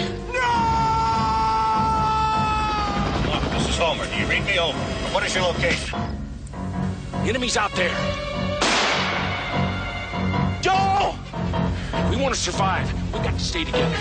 [3.29, 4.05] Look, this is Homer.
[4.07, 4.77] Do you read me over?
[5.13, 5.99] What is your location?
[7.13, 8.32] Enemies out there.
[12.13, 12.93] We want to survive.
[13.11, 13.95] We got to stay together.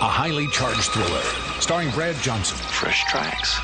[0.00, 1.22] A highly charged thriller
[1.60, 3.60] starring Brad Johnson, Fresh tracks.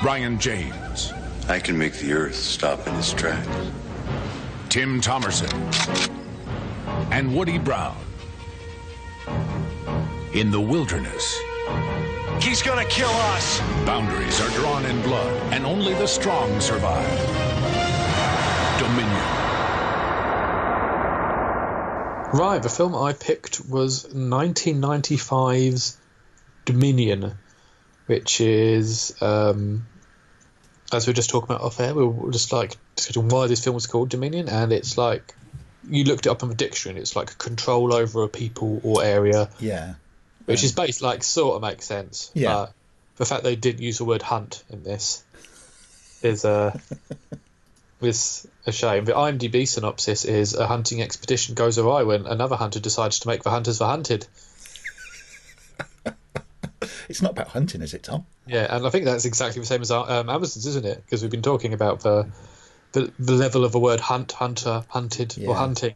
[0.00, 1.12] Brian James,
[1.48, 3.48] I can make the earth stop in its tracks.
[4.68, 5.52] Tim Thomerson,
[7.10, 7.96] and Woody Brown.
[10.34, 11.36] In the wilderness,
[12.40, 13.58] He's gonna kill us.
[13.84, 17.43] boundaries are drawn in blood, and only the strong survive.
[22.34, 25.96] Right, the film I picked was 1995's
[26.64, 27.34] Dominion,
[28.06, 29.86] which is, um,
[30.92, 33.62] as we were just talking about off air, we were just like discussing why this
[33.62, 35.32] film was called Dominion, and it's like
[35.88, 39.04] you looked it up in the dictionary, and it's like control over a people or
[39.04, 39.94] area, Yeah,
[40.46, 42.32] which is based like sort of makes sense.
[42.34, 42.52] Yeah.
[42.52, 42.72] But
[43.16, 45.22] the fact they didn't use the word hunt in this
[46.20, 46.76] is uh,
[48.00, 49.04] is a shame.
[49.04, 53.42] The IMDb synopsis is a hunting expedition goes awry when another hunter decides to make
[53.42, 54.26] the hunters the hunted.
[57.08, 58.26] it's not about hunting, is it, Tom?
[58.46, 61.02] Yeah, and I think that's exactly the same as our, um, Amazon's, isn't it?
[61.04, 62.28] Because we've been talking about the,
[62.92, 65.48] the the level of the word hunt, hunter, hunted, Yeah.
[65.48, 65.94] or hunting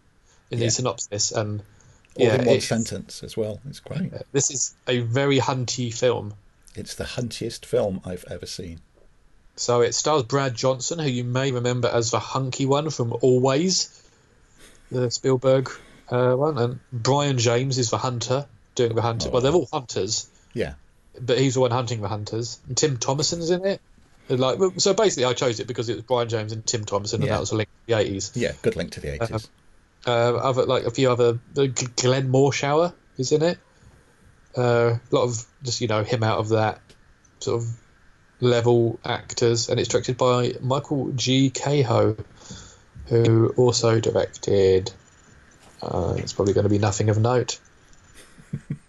[0.50, 0.66] in Yeah.
[0.66, 3.60] the synopsis, and All yeah, in one sentence as well.
[3.68, 4.12] It's great.
[4.32, 6.34] this is a very hunty film.
[6.74, 8.80] It's the huntiest film I've ever seen.
[9.58, 14.02] So it stars Brad Johnson, who you may remember as the hunky one from Always,
[14.90, 15.70] the Spielberg
[16.10, 19.30] uh, one, and Brian James is the hunter doing the hunter.
[19.30, 20.74] Well, they're all hunters, Yeah,
[21.20, 22.60] but he's the one hunting the hunters.
[22.68, 23.80] And Tim Thomerson's in it.
[24.28, 27.14] And Like so, basically, I chose it because it was Brian James and Tim Thomerson,
[27.14, 27.32] and Yeah.
[27.32, 28.30] that was a link to the eighties.
[28.34, 28.52] yeah.
[28.62, 29.48] Good link to the eighties.
[30.06, 33.58] Uh, other like a few other Glenn Morshower is in it.
[34.56, 36.80] Uh, a lot of just you know him out of that
[37.40, 37.68] sort of
[38.40, 41.50] level actors, and it's directed by Michael G.
[41.50, 42.16] Kehoe,
[43.06, 44.90] who also directed.
[45.82, 47.58] Uh, it's probably going to be nothing of note.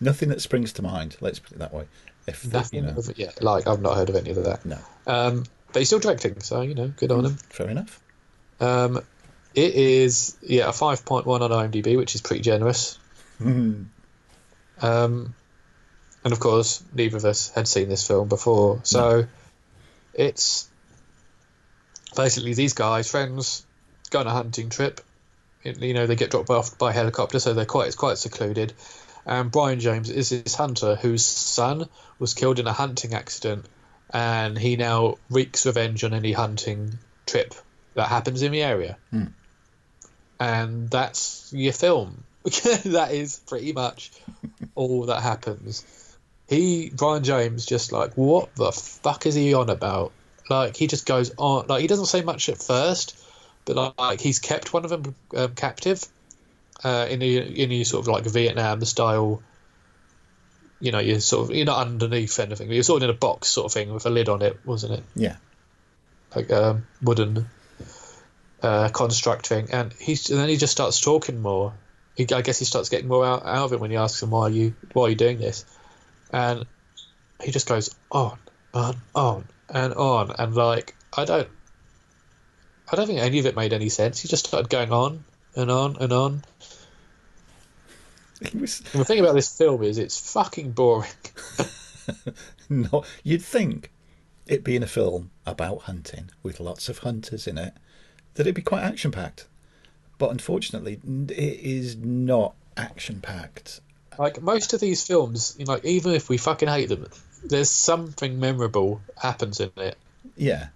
[0.00, 1.16] Nothing that springs to mind.
[1.20, 1.84] Let's put it that way.
[2.26, 4.64] If Nothing you know, of yeah, like I've not heard of any of that.
[4.64, 7.36] no, Um, but he's still directing, so you know, good on him.
[7.50, 8.00] fair enough.
[8.60, 9.00] Um,
[9.54, 12.98] it is yeah a five point one on IMDb, which is pretty generous.
[14.82, 15.34] Um,
[16.24, 19.26] and of course, neither of us had seen this film before, so
[20.14, 20.68] it's
[22.16, 23.64] basically these guys, friends,
[24.10, 25.00] go on a hunting trip.
[25.62, 28.72] It- you know, they get dropped off by helicopter, so they're quite it's quite secluded.
[29.26, 33.66] And Brian James is this hunter whose son was killed in a hunting accident,
[34.12, 37.54] and he now wreaks revenge on any hunting trip
[37.94, 38.96] that happens in the area.
[39.10, 39.26] Hmm.
[40.38, 42.24] And that's your film.
[42.44, 44.10] that is pretty much
[44.74, 45.84] all that happens.
[46.50, 50.12] He, Brian James, just like, what the fuck is he on about?
[50.50, 51.68] Like, he just goes on.
[51.68, 53.16] Like, he doesn't say much at first,
[53.64, 56.04] but like, like he's kept one of them um, captive
[56.82, 59.42] uh, in a in a sort of like Vietnam style.
[60.80, 62.66] You know, you're sort of you're not underneath anything.
[62.66, 64.58] but You're sort of in a box sort of thing with a lid on it,
[64.64, 65.04] wasn't it?
[65.14, 65.36] Yeah,
[66.34, 67.46] like um, wooden
[68.62, 71.74] uh, construct thing, and he's and then he just starts talking more.
[72.16, 74.30] He, I guess he starts getting more out, out of it when he asks him
[74.30, 75.64] why are you why are you doing this,
[76.32, 76.66] and
[77.42, 78.38] he just goes on
[78.74, 81.48] and on and on, and like I don't,
[82.90, 84.20] I don't think any of it made any sense.
[84.20, 85.24] He just started going on
[85.56, 86.42] and on and on.
[88.54, 91.10] was And the thing about this film is it's fucking boring.
[92.68, 93.06] not.
[93.22, 93.90] You'd think
[94.46, 97.74] it being a film about hunting with lots of hunters in it,
[98.34, 99.46] that it'd be quite action packed.
[100.18, 103.80] But unfortunately, it is not action packed.
[104.20, 107.06] Like most of these films, you know, like even if we fucking hate them,
[107.42, 109.96] there's something memorable happens in it.
[110.36, 110.68] Yeah,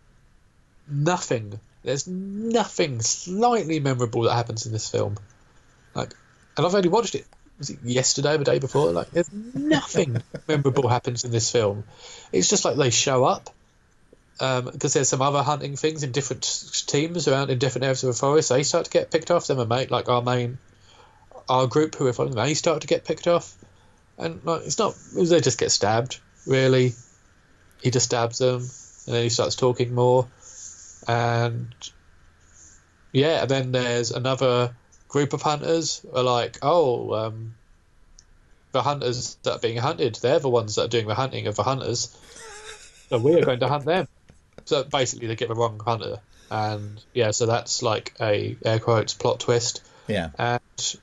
[0.89, 1.59] Nothing.
[1.83, 5.17] There's nothing slightly memorable that happens in this film.
[5.95, 6.15] Like,
[6.57, 7.27] and I've only watched it.
[7.59, 8.91] Was it yesterday or the day before?
[8.91, 11.85] Like, there's nothing memorable happens in this film.
[12.33, 13.51] It's just like they show up
[14.41, 16.43] um, because there's some other hunting things in different
[16.87, 18.49] teams around in different areas of the forest.
[18.49, 19.47] They start to get picked off.
[19.47, 20.59] Them and mate, like our main,
[21.49, 23.55] our group who are following, they start to get picked off.
[24.19, 24.95] And like, it's not.
[25.15, 26.21] They just get stabbed.
[26.47, 26.93] Really,
[27.83, 30.29] he just stabs them, and then he starts talking more
[31.07, 31.75] and
[33.13, 34.75] yeah, and then there's another
[35.09, 37.55] group of hunters are like, oh, um,
[38.73, 41.55] the hunters that are being hunted, they're the ones that are doing the hunting of
[41.55, 42.17] the hunters,
[43.09, 44.09] so we are going to hunt them.
[44.65, 46.19] So basically, they get the wrong hunter,
[46.51, 50.31] and yeah, so that's like a air quotes plot twist, yeah.
[50.39, 50.97] and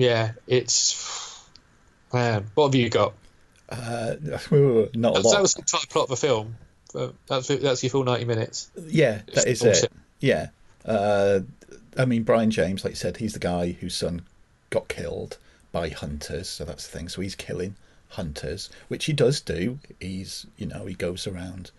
[0.00, 1.44] yeah, it's
[2.12, 3.14] man, what have you got?
[3.68, 4.94] Uh, not a That,
[5.24, 5.32] lot.
[5.32, 6.56] that was the entire plot of the film.
[6.94, 8.70] Uh, That's that's your full ninety minutes.
[8.88, 9.84] Yeah, that is bullshit.
[9.84, 9.92] it.
[10.18, 10.48] Yeah.
[10.84, 11.40] Uh,
[11.96, 14.22] I mean, Brian James, like you said, he's the guy whose son
[14.70, 15.38] got killed
[15.70, 16.48] by hunters.
[16.48, 17.08] So that's the thing.
[17.08, 17.76] So he's killing
[18.08, 19.78] hunters, which he does do.
[20.00, 21.70] He's, you know, he goes around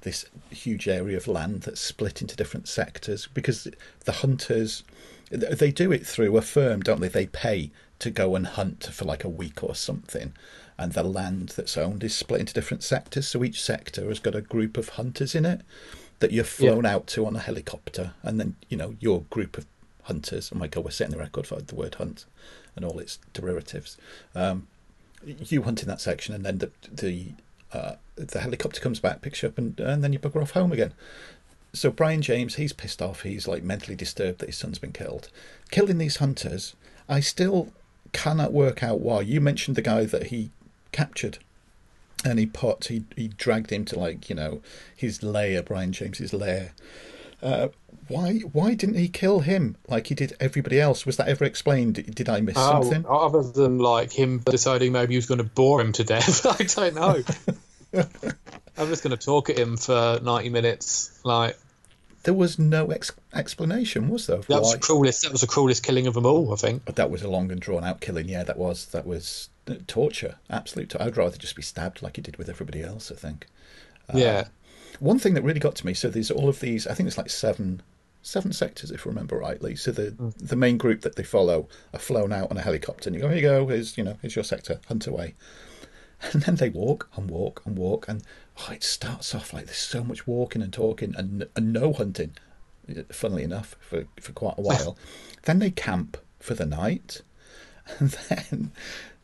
[0.00, 3.68] this huge area of land that's split into different sectors because
[4.04, 4.82] the hunters,
[5.30, 7.08] they do it through a firm, don't they?
[7.08, 10.32] They pay to go and hunt for like a week or something.
[10.78, 13.26] And the land that's owned is split into different sectors.
[13.26, 15.62] So each sector has got a group of hunters in it
[16.18, 18.12] that you're flown out to on a helicopter.
[18.22, 19.66] And then, you know, your group of
[20.02, 22.26] hunters, oh my God, we're setting the record for the word hunt
[22.74, 23.96] and all its derivatives.
[24.34, 24.68] Um,
[25.24, 27.28] you hunt in that section, and then the the
[27.72, 30.72] uh, the helicopter comes back, picks you up, and and then you bugger off home
[30.72, 30.92] again.
[31.72, 33.22] So Brian James, he's pissed off.
[33.22, 35.28] He's like mentally disturbed that his son's been killed.
[35.70, 36.74] Killing these hunters,
[37.08, 37.72] I still
[38.12, 39.20] cannot work out why.
[39.20, 40.50] You mentioned the guy that he
[40.92, 41.38] captured,
[42.24, 44.62] and he put he he dragged him to like you know
[44.94, 46.72] his lair, Brian James's lair.
[47.42, 47.68] Uh,
[48.08, 51.04] why why didn't he kill him like he did everybody else?
[51.04, 52.14] Was that ever explained?
[52.14, 53.04] Did I miss something?
[53.06, 56.46] Oh, other than like him deciding maybe he was going to bore him to death,
[56.60, 58.02] I don't know.
[58.78, 61.18] I'm just going to talk at him for 90 minutes.
[61.24, 61.58] Like
[62.24, 64.38] There was no ex- explanation, was there?
[64.38, 65.22] that was the cruelest.
[65.22, 66.52] That was the cruelest killing of them all.
[66.52, 66.84] I think.
[66.94, 68.28] That was a long and drawn out killing.
[68.28, 70.36] Yeah, that was that was uh, torture.
[70.50, 70.90] Absolute.
[70.90, 73.10] tor- I'd rather just be stabbed like he did with everybody else.
[73.10, 73.46] I think.
[74.14, 74.48] yeah.
[74.98, 75.92] One thing that really got to me.
[75.92, 76.86] So there's all of these.
[76.86, 77.82] I think it's like seven,
[78.22, 79.76] seven sectors, if I remember rightly.
[79.76, 83.14] So the the main group that they follow are flown out on a helicopter, and
[83.14, 83.66] you go, here you go.
[83.66, 84.80] Here's you know, here's your sector.
[84.88, 85.34] Hunt away.
[86.32, 88.22] And then they walk and walk and walk, and
[88.58, 92.32] oh, it starts off like there's so much walking and talking and, and no hunting.
[93.10, 94.96] Funnily enough, for for quite a while.
[95.42, 97.22] then they camp for the night,
[97.98, 98.70] and then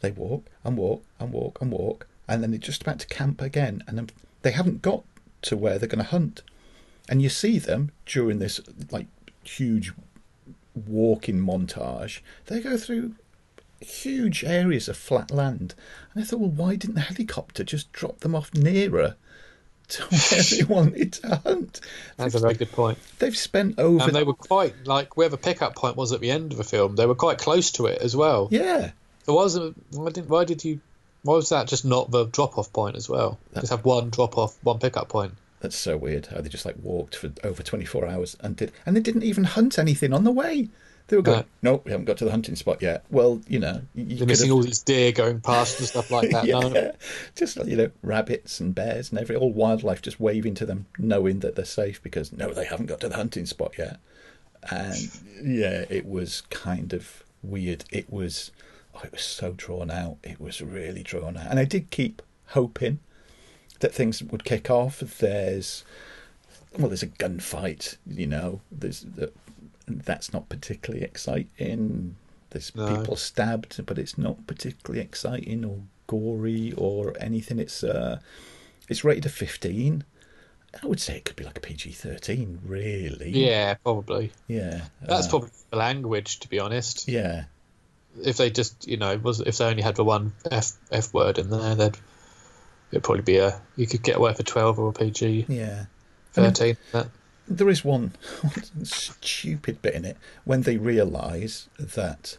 [0.00, 3.40] they walk and walk and walk and walk, and then they're just about to camp
[3.40, 4.10] again, and then
[4.42, 5.04] they haven't got
[5.42, 6.42] to where they're going to hunt.
[7.08, 9.06] and you see them during this like
[9.44, 9.92] huge
[10.74, 12.20] walking montage.
[12.46, 13.14] They go through
[13.82, 15.74] huge areas of flat land,
[16.14, 19.16] and I thought, well, why didn't the helicopter just drop them off nearer
[19.88, 21.80] to where they wanted to hunt?
[22.16, 22.98] That's a very good point.
[23.18, 24.04] They've spent over.
[24.04, 26.64] And they were quite like where the pickup point was at the end of the
[26.64, 26.96] film.
[26.96, 28.48] They were quite close to it as well.
[28.50, 28.90] yeah,
[29.26, 29.76] There wasn't.
[29.92, 30.28] Why did?
[30.28, 30.80] Why did you?
[31.24, 33.38] Why was that just not the drop off point as well?
[33.54, 35.34] Just have one drop off, one pickup point.
[35.60, 36.26] that's so weird.
[36.26, 39.22] How they just like walked for over twenty four hours and did, and they didn't
[39.22, 40.68] even hunt anything on the way.
[41.12, 43.04] They were going, no, we haven't got to the hunting spot yet.
[43.10, 46.10] Well, you know, you They're could missing have- all these deer going past and stuff
[46.10, 46.46] like that.
[46.46, 46.92] yeah, No,
[47.36, 51.40] just you know, rabbits and bears and every all wildlife just waving to them, knowing
[51.40, 53.98] that they're safe because no, they haven't got to the hunting spot yet.
[54.70, 54.96] And
[55.44, 57.84] yeah, it was kind of weird.
[57.90, 58.50] It was,
[58.94, 60.16] oh, it was so drawn out.
[60.22, 63.00] It was really drawn out, and I did keep hoping
[63.80, 65.00] that things would kick off.
[65.00, 65.84] There's,
[66.78, 67.98] well, there's a gunfight.
[68.06, 69.30] You know, there's the,
[70.04, 72.16] that's not particularly exciting.
[72.50, 72.96] There's No.
[72.98, 77.58] people stabbed, but it's not particularly exciting or gory or anything.
[77.58, 78.18] It's uh,
[78.88, 80.04] it's rated a 15.
[80.82, 83.30] I would say it could be like a PG 13, really.
[83.30, 84.32] yeah, probably.
[84.48, 84.82] Yeah.
[85.02, 87.08] That's uh, probably the language, to be honest.
[87.08, 87.44] Yeah.
[88.22, 91.38] If they just, you know, was if they only had the one f f word
[91.38, 91.92] in there, then
[92.90, 95.86] it'd probably be a you could get away for twelve or a PG Yeah.
[96.36, 96.76] I mean, thirteen.
[97.48, 98.12] There is one
[98.82, 102.38] stupid bit in it when they realise that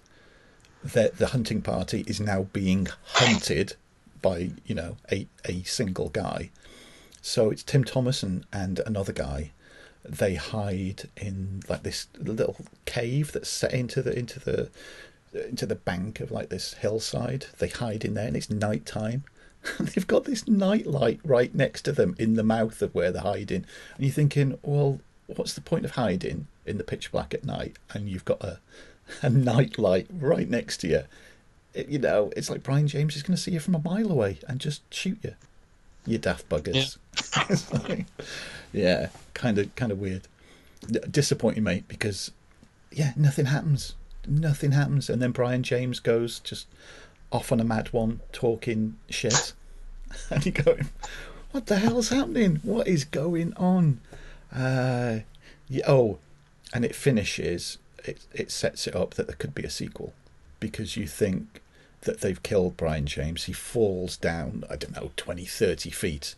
[0.83, 3.75] that the hunting party is now being hunted
[4.21, 6.49] by you know a a single guy.
[7.21, 9.51] So it's Tim Thomas and, and another guy.
[10.03, 14.69] They hide in like this little cave that's set into the into the
[15.33, 17.45] into the bank of like this hillside.
[17.59, 19.23] They hide in there, and it's night time.
[19.77, 23.11] And they've got this night light right next to them in the mouth of where
[23.11, 23.65] they're hiding.
[23.95, 27.77] And you're thinking, well, what's the point of hiding in the pitch black at night?
[27.93, 28.59] And you've got a
[29.21, 31.03] a night light right next to you.
[31.73, 34.11] It- you know, it's like Brian James is going to see you from a mile
[34.11, 35.35] away and just shoot you.
[36.05, 36.97] You daft buggers.
[37.49, 38.05] It's like-
[38.71, 40.23] yeah, kind of, kind of weird.
[41.09, 42.31] Disappointing, mate, because
[42.91, 43.95] yeah, nothing happens.
[44.27, 46.67] Nothing happens, and then Brian James goes just
[47.33, 49.53] off on a mad one, talking shit,
[50.29, 50.77] and you go,
[51.51, 52.57] "What the hell's happening?
[52.63, 53.99] What is going on?"
[54.55, 55.19] Uh,
[55.67, 56.19] yeah, oh,
[56.73, 57.77] and it finishes.
[58.05, 60.13] It it sets it up that there could be a sequel,
[60.59, 61.61] because you think
[62.01, 63.45] that they've killed Brian James.
[63.45, 66.35] He falls down, I don't know, 20, 30 feet.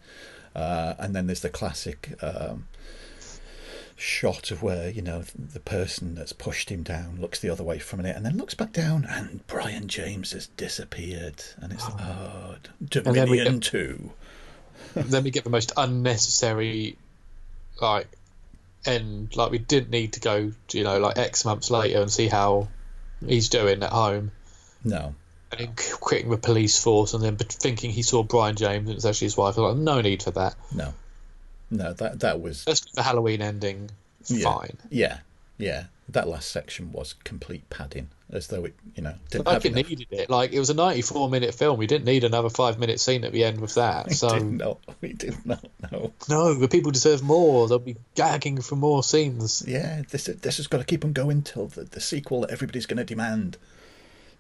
[0.56, 2.68] Uh, and then there's the classic um,
[3.96, 7.80] shot of where, you know, the person that's pushed him down looks the other way
[7.80, 11.42] from it and then looks back down and Brian James has disappeared.
[11.62, 14.12] And it's like, oh, then we Dominion get- 2.
[14.96, 16.98] then we get the most unnecessary
[17.82, 18.08] like
[18.86, 22.28] end like we didn't need to go you know like x months later and see
[22.28, 22.68] how
[23.26, 24.32] he's doing at home
[24.84, 25.16] No.
[25.52, 29.06] and then quitting the police force and then thinking he saw brian james and it's
[29.06, 30.94] actually his wife like no need for that No.
[31.72, 32.66] No, that, that was.
[32.66, 33.90] just the halloween ending
[34.28, 35.20] yeah, fine Yeah.
[35.58, 35.86] Yeah.
[36.10, 39.72] That last section was complete padding, as though it, you know, didn't like have it
[39.72, 39.90] enough.
[39.90, 43.00] needed it like it was a 94 minute film we didn't need another five minute
[43.00, 44.80] scene at the end with that We so did not.
[45.02, 46.14] We did not know.
[46.30, 50.68] no the people deserve more they'll be gagging for more scenes Yeah, this this has
[50.68, 53.58] got to keep them going till the, the sequel that everybody's going to demand.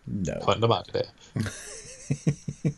[0.05, 0.35] No.
[0.41, 1.09] Quite no matter it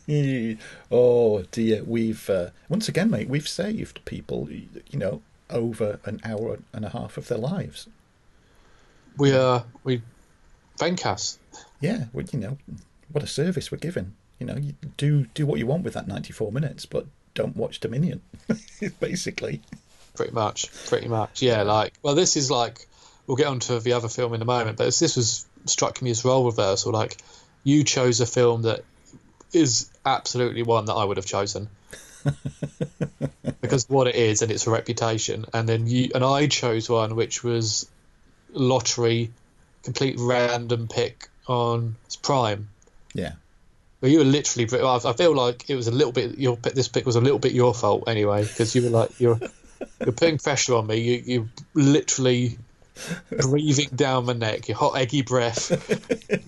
[0.90, 6.58] oh dear, we've uh, once again, mate, we've saved people, you know, over an hour
[6.72, 7.88] and a half of their lives.
[9.16, 10.02] we uh we
[10.76, 11.38] thank us
[11.80, 12.58] Yeah, well, you know,
[13.10, 14.14] what a service we're giving.
[14.38, 17.80] You know, you do do what you want with that ninety-four minutes, but don't watch
[17.80, 18.20] Dominion.
[19.00, 19.62] Basically,
[20.18, 22.88] pretty much pretty much yeah like well this is like
[23.26, 26.24] we'll get onto the other film in a moment but this was struck me as
[26.24, 27.16] role reversal like
[27.62, 28.84] you chose a film that
[29.52, 31.68] is absolutely one that i would have chosen
[33.60, 37.14] because what it is and its a reputation and then you and i chose one
[37.14, 37.88] which was
[38.52, 39.30] lottery
[39.82, 42.68] complete random pick on prime
[43.14, 43.32] yeah,
[44.00, 44.68] well, you were literally.
[44.80, 46.38] I feel like it was a little bit.
[46.38, 49.18] Your pick- this pick was a little bit your fault anyway, because you were like
[49.20, 49.40] you're
[50.00, 50.96] you're putting pressure on me.
[50.96, 52.58] You you literally
[53.30, 54.68] breathing down my neck.
[54.68, 55.72] Your hot eggy breath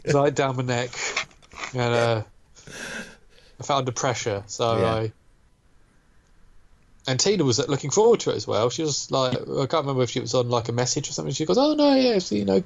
[0.14, 0.90] right down my neck,
[1.74, 2.22] and uh,
[3.58, 4.44] I felt under pressure.
[4.46, 4.94] So Yeah.
[4.94, 5.12] I.
[7.06, 8.68] And Tina was looking forward to it as well.
[8.70, 11.32] She was like, I can't remember if she was on like a message or something.
[11.32, 12.62] She goes, "Oh no, yes, you know,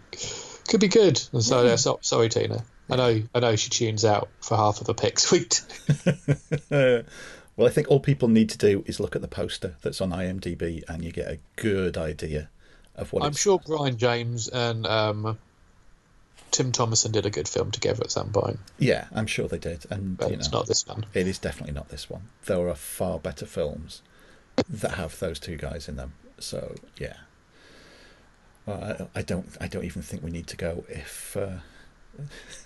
[0.69, 2.65] could be good." And so, yeah, so, sorry, Tina.
[2.91, 5.47] I know, I know she tunes out for half of the picks we
[6.81, 7.05] do.
[7.57, 10.11] Well, I think all people need to do is look at the poster that's on
[10.11, 12.51] IMDb, and you get a good idea
[12.97, 13.23] of what.
[13.23, 15.39] I'm sure Brian James and um,
[16.55, 18.61] Tim Thomerson did a good film together at some point.
[18.79, 21.05] Yeah, I'm sure they did, and But you it's not this one.
[21.13, 22.29] It is definitely not this one.
[22.47, 24.03] There are far better films
[24.69, 26.13] that have those two guys in them.
[26.39, 27.17] So yeah,
[28.67, 29.49] well, I, I don't.
[29.61, 31.37] I don't even think we need to go if.
[31.37, 31.59] Uh,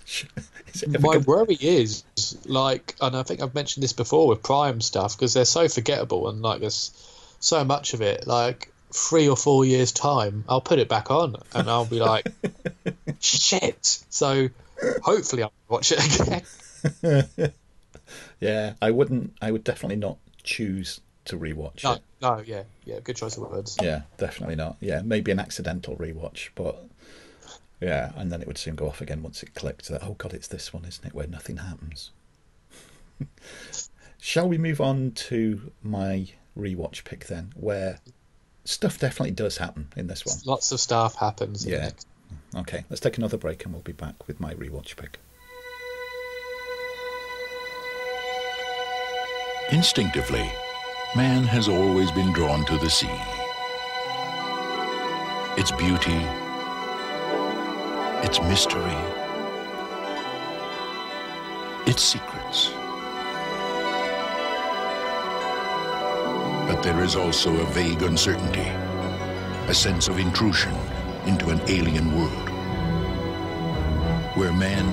[0.05, 2.03] is it ever My gonna- worry is
[2.45, 6.29] like, and I think I've mentioned this before with Prime stuff because they're so forgettable
[6.29, 6.91] and like there's
[7.39, 8.27] so much of it.
[8.27, 12.27] Like three or four years time, I'll put it back on and I'll be like,
[13.19, 14.03] shit.
[14.09, 14.49] So
[15.03, 16.19] hopefully I'll watch it
[17.03, 17.53] again.
[18.39, 19.33] yeah, I wouldn't.
[19.41, 22.01] I would definitely not choose to rewatch No, it.
[22.21, 23.77] no, yeah, yeah, good choice of words.
[23.81, 24.77] Yeah, definitely not.
[24.79, 26.83] Yeah, maybe an accidental rewatch, but
[27.81, 30.33] yeah, and then it would soon go off again once it clicked that oh god,
[30.33, 32.11] it's this one, isn't it, where nothing happens.
[34.21, 36.27] Shall we move on to my
[36.57, 37.99] rewatch pick then, where
[38.69, 40.35] stuff definitely does happen in this one.
[40.45, 41.65] Lots of stuff happens.
[41.65, 41.79] Yeah.
[41.85, 42.07] next-
[42.55, 45.19] Okay, let's take another break and we'll be back with my rewatch pick.
[49.71, 50.49] Instinctively,
[51.15, 53.07] man has always been drawn to the sea.
[55.57, 56.17] Its beauty,
[58.25, 58.97] its mystery,
[61.85, 62.71] its secrets.
[66.69, 68.69] But there is also a vague uncertainty,
[69.67, 70.71] a sense of intrusion
[71.25, 72.49] into an alien world,
[74.37, 74.85] where man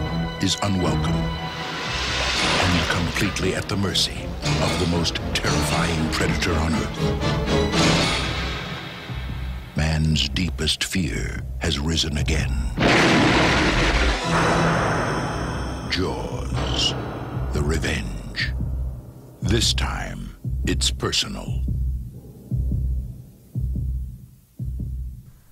[0.43, 4.25] is unwelcome and completely at the mercy
[4.63, 8.07] of the most terrifying predator on earth.
[9.77, 12.55] Man's deepest fear has risen again.
[15.91, 16.95] Jaws,
[17.53, 18.55] the revenge.
[19.43, 20.26] This time,
[20.67, 21.63] it's personal.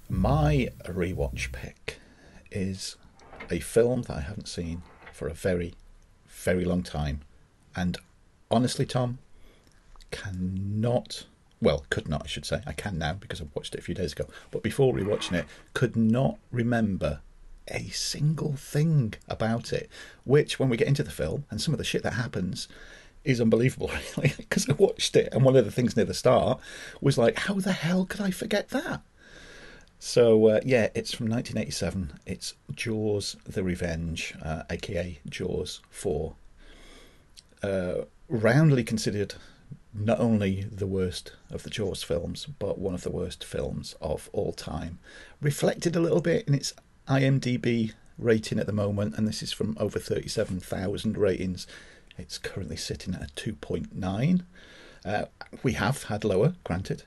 [0.09, 1.99] My rewatch pick
[2.51, 2.97] is
[3.51, 4.83] a film that I haven't seen
[5.13, 5.75] for a very,
[6.29, 7.21] very long time.
[7.77, 7.99] And
[8.51, 9.19] honestly, Tom,
[10.11, 11.27] cannot,
[11.61, 12.61] well, could not, I should say.
[12.67, 14.29] I can now because I watched it a few days ago.
[14.51, 17.21] But before rewatching it, could not remember
[17.69, 19.89] a single thing about it.
[20.25, 22.69] Which, when we get into the film and some of the shit that happens,
[23.25, 24.35] is unbelievable, really.
[24.37, 26.61] Because I watched it, and one of the things near the start
[27.01, 29.03] was like, how the hell could I forget that?
[29.99, 32.21] So uh, yeah, it's from 1987.
[32.27, 36.35] It's Jaws: The Revenge, uh, aka Jaws 4.
[37.63, 37.95] Uh,
[38.29, 39.35] roundly considered
[39.95, 44.29] not only the worst of the Jaws films, but one of the worst films of
[44.33, 44.99] all time.
[45.41, 46.75] Reflected a little bit in its
[47.09, 51.67] IMDb rating at the moment, and this is from over 37,000 ratings.
[52.19, 54.43] It's currently sitting at a 2.9.
[55.05, 55.25] Uh,
[55.63, 57.03] we have had lower, granted.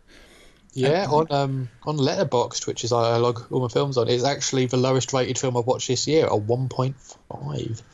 [0.74, 4.68] Yeah, on um on Letterboxd, which is I log all my films on, it's actually
[4.68, 7.82] the lowest rated film I've watched this year, a one point five.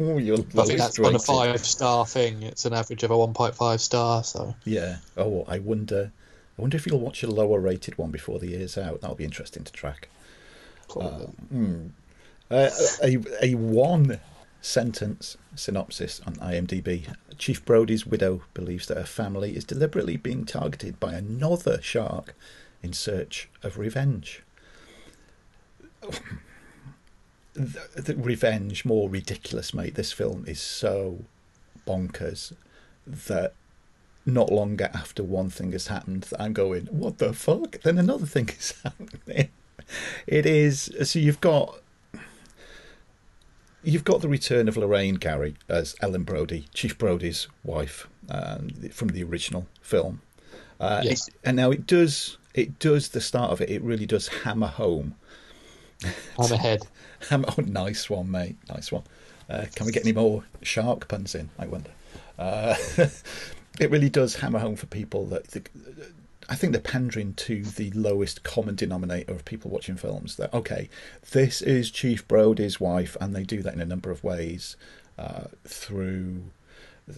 [0.00, 2.42] Oh, you're I think that's on a five star thing.
[2.44, 4.22] It's an average of a one point five star.
[4.22, 4.98] So Yeah.
[5.16, 6.12] Oh, I wonder.
[6.56, 9.00] I wonder if you'll watch a lower rated one before the year's out.
[9.00, 10.08] That'll be interesting to track.
[10.88, 11.30] probably.
[12.50, 12.70] Uh,
[13.02, 14.20] a a one
[14.60, 17.14] sentence synopsis on IMDb.
[17.36, 22.34] Chief Brody's widow believes that her family is deliberately being targeted by another shark
[22.82, 24.42] in search of revenge.
[27.54, 29.94] The, the revenge, more ridiculous, mate.
[29.94, 31.24] This film is so
[31.86, 32.52] bonkers
[33.06, 33.54] that
[34.26, 37.80] not longer after one thing has happened I'm going, what the fuck?
[37.80, 39.48] Then another thing is happening.
[40.26, 41.80] It is so you've got
[43.88, 49.08] you've got the return of Lorraine Gary as Ellen Brody, Chief Brody's wife, um, from
[49.08, 50.20] the original film.
[50.80, 51.28] Uh, Yes.
[51.28, 53.70] it- and now it does it does the start of it.
[53.70, 55.14] It really does hammer home.
[56.38, 56.80] I'm ahead.
[57.30, 58.56] Hammer, oh, nice one, mate.
[58.68, 59.02] Nice one.
[59.50, 61.50] Uh, can we get any more shark puns in?
[61.58, 61.90] I wonder.
[62.38, 62.76] Uh,
[63.80, 65.62] it really does hammer home for people that the,
[66.48, 70.36] I think they're pandering to the lowest common denominator of people watching films.
[70.36, 70.88] That okay,
[71.30, 74.76] this is Chief Brody's wife, and they do that in a number of ways
[75.18, 76.44] uh, through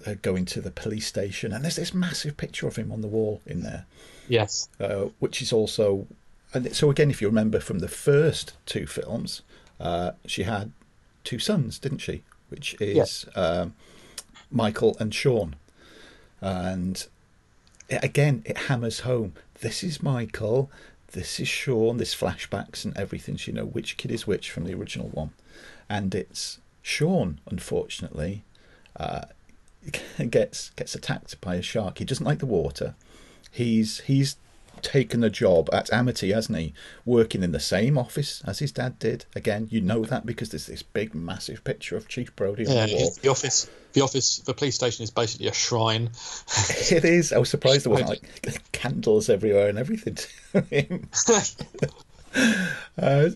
[0.07, 3.09] uh, going to the police station, and there's this massive picture of him on the
[3.09, 3.87] wall in there
[4.29, 4.69] Yes.
[4.81, 6.07] uh, which is also
[6.55, 9.43] and so again if you remember from the first two films
[9.81, 10.71] uh, she had
[11.25, 13.75] two sons didn't she which is um,
[14.51, 15.55] michael and sean
[16.41, 17.07] and
[17.91, 20.71] again it hammers home this is michael
[21.13, 24.65] this is sean this flashbacks and everything so you know which kid is which from
[24.65, 25.31] the original one
[25.89, 28.43] and it's sean unfortunately
[28.97, 29.23] uh,
[30.31, 31.99] gets gets attacked by a shark.
[31.99, 32.95] He doesn't like the water.
[33.51, 34.37] He's he's
[34.83, 36.75] taken a job at Amity, hasn't he?
[37.07, 39.25] Working in the same office as his dad did.
[39.35, 42.87] Again, you know that because there's this big, massive picture of Chief Brody on Yeah,
[42.87, 43.13] the wall.
[43.23, 46.11] the office, the office, the police station is basically a shrine.
[46.91, 47.33] It is.
[47.33, 50.17] I was surprised there wasn't like candles everywhere and everything.
[50.53, 51.09] To him.
[52.99, 53.31] uh,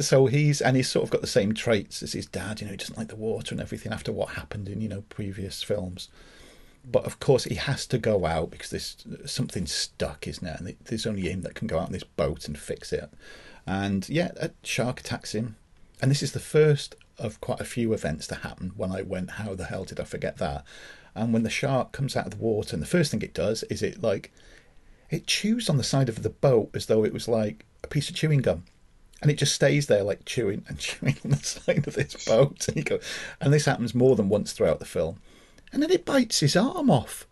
[0.00, 2.60] so he's and he's sort of got the same traits as his dad.
[2.60, 5.02] You know, he doesn't like the water and everything after what happened in you know
[5.08, 6.08] previous films.
[6.90, 10.60] But of course, he has to go out because there's something stuck, isn't it?
[10.60, 13.10] And there's only him that can go out on this boat and fix it.
[13.66, 15.56] And yeah, a shark attacks him.
[16.00, 19.32] And this is the first of quite a few events to happen when I went,
[19.32, 20.64] how the hell did I forget that?
[21.14, 23.62] And when the shark comes out of the water, and the first thing it does
[23.64, 24.32] is it like,
[25.10, 28.10] it chews on the side of the boat as though it was like a piece
[28.10, 28.64] of chewing gum.
[29.22, 32.68] And it just stays there like chewing and chewing on the side of this boat.
[32.68, 32.98] And go,
[33.40, 35.20] and this happens more than once throughout the film.
[35.72, 37.26] And then it bites his arm off.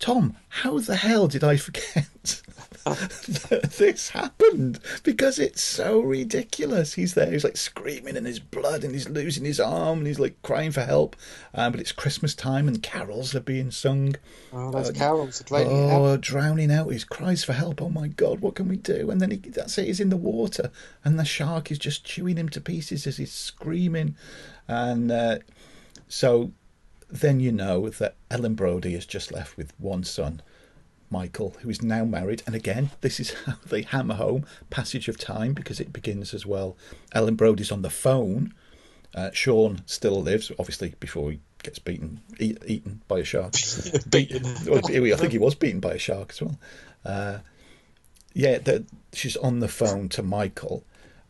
[0.00, 2.08] Tom, how the hell did I forget
[2.84, 4.80] that this happened?
[5.02, 6.94] Because it's so ridiculous.
[6.94, 10.20] He's there, he's like screaming in his blood and he's losing his arm and he's
[10.20, 11.16] like crying for help.
[11.54, 14.16] Um, but it's Christmas time and carols are being sung.
[14.52, 16.88] Oh, those carols are draining Oh, drowning out.
[16.90, 17.80] He cries for help.
[17.82, 19.10] Oh my God, what can we do?
[19.10, 19.86] And then he, that's it.
[19.86, 20.70] He's in the water,
[21.04, 24.16] and the shark is just chewing him to pieces as he's screaming.
[24.68, 25.38] And uh,
[26.08, 26.52] so
[27.08, 30.42] then you know that Ellen Brody is just left with one son,
[31.10, 32.42] Michael, who is now married.
[32.46, 36.46] And again, this is how they hammer home passage of time because it begins as
[36.46, 36.76] well.
[37.12, 38.54] Ellen Brody's on the phone.
[39.14, 43.54] Uh, Sean still lives, obviously, before he gets beaten, eat, eaten by a shark.
[44.10, 44.46] beaten.
[44.46, 46.58] I think he was beaten by a shark as well.
[47.04, 47.38] Uh,
[48.32, 50.84] yeah, the, she's on the phone to Michael,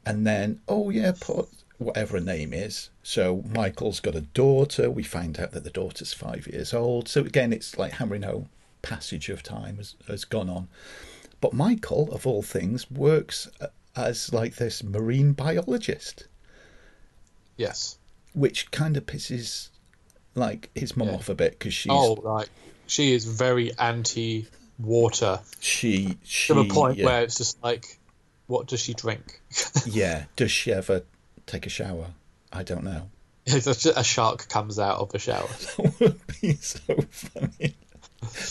[0.05, 2.91] and then oh yeah, put whatever her name is.
[3.03, 4.91] So Michael's got a daughter.
[4.91, 7.09] We find out that the daughter's five years old.
[7.09, 8.51] So again, it's like hammering home
[8.83, 10.68] passage of time has, has gone on.
[11.41, 13.49] But Michael, of all things, works
[13.97, 16.26] as like this marine biologist,
[17.57, 17.99] Yes.
[18.35, 19.68] which kind of pisses
[20.35, 21.14] like his mum Yeah.
[21.14, 22.49] off a bit because she's Oh, right.
[22.87, 27.05] She is very anti-water she she to the point yeah.
[27.07, 27.99] where it's just like,
[28.47, 29.41] what does she drink?
[29.87, 30.24] Yeah.
[30.37, 31.03] Does she ever
[31.47, 32.07] take a shower?
[32.53, 33.11] I don't know.
[33.47, 35.49] a shark comes out of the shower.
[35.76, 37.74] That would be so funny.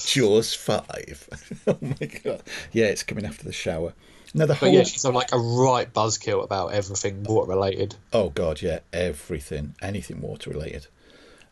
[0.05, 1.61] Jaws 5.
[1.67, 2.43] oh my god.
[2.71, 3.93] Yeah, it's coming after the shower.
[4.33, 4.69] No, the But whole.
[4.73, 7.95] yeah, she's on like a right buzzkill about everything water related.
[8.13, 8.79] Oh god, yeah.
[8.93, 9.75] Everything.
[9.81, 10.87] Anything water related.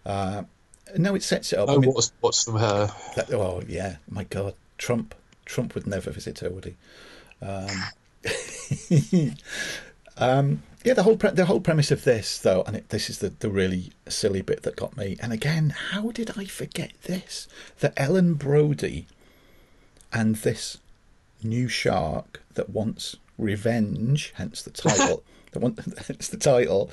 [0.06, 0.44] Uh,
[0.96, 1.68] no, it sets it up.
[1.68, 2.92] No I mean, water sports from her.
[3.16, 3.98] that, oh, yeah.
[4.10, 4.54] My god.
[4.78, 5.16] Trump.
[5.46, 6.76] Trump would never visit her, would he?
[7.42, 7.68] Um,
[10.18, 13.20] um, yeah, the whole pre- the whole premise of this, though, and it, this is
[13.20, 15.18] the, the really silly bit that got me.
[15.20, 17.50] And again, how did I forget this?
[17.82, 19.06] That Ellen Brody
[20.14, 20.78] and this
[21.44, 25.24] new shark that wants revenge, hence the title.
[25.52, 25.78] that want,
[26.08, 26.90] hence the title.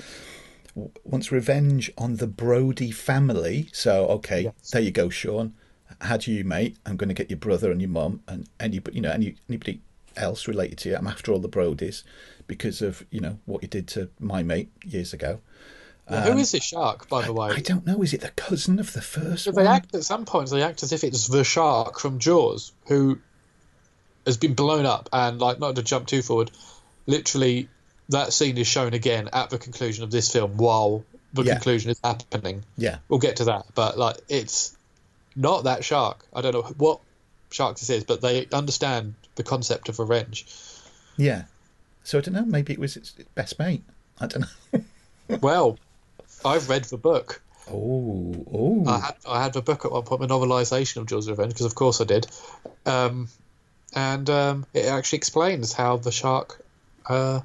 [1.05, 3.69] Wants revenge on the Brody family.
[3.73, 5.55] So, okay, there you go, Sean.
[6.01, 6.77] How do you, mate?
[6.85, 9.81] I'm going to get your brother and your mum and any, you know, any anybody
[10.17, 10.97] else related to you.
[10.97, 12.03] I'm after all the Brodies
[12.47, 15.41] because of you know what you did to my mate years ago.
[16.09, 17.51] Who um, is this shark, by the way?
[17.51, 18.03] I don't know.
[18.03, 19.55] Is it the cousin of the first one?
[19.55, 20.51] they act at some points.
[20.51, 23.19] They act as if it's the shark from Jaws who
[24.27, 26.51] has been blown up, and like not to jump too forward,
[27.07, 27.69] literally
[28.11, 31.55] that scene is shown again at the conclusion of this film while the Yeah.
[31.55, 32.65] conclusion is happening.
[32.77, 32.99] Yeah.
[33.09, 34.77] We'll get to that, but like it's
[35.35, 36.27] not that shark.
[36.35, 37.01] I don't know what
[37.51, 40.47] shark this is, but they understand the concept of revenge.
[41.17, 41.45] Yeah.
[42.03, 42.45] So I don't know.
[42.45, 43.83] Maybe it was its best mate.
[44.21, 44.81] I don't know.
[45.41, 45.79] well,
[46.45, 47.41] I've read the book.
[47.71, 48.85] Oh, oh.
[48.87, 51.55] I had I had the book at one point, the novelisation of Jaws of Revenge,
[51.55, 52.27] because of course I did,
[52.85, 53.29] um,
[53.95, 56.63] and um, it actually explains how the shark
[57.07, 57.41] uh,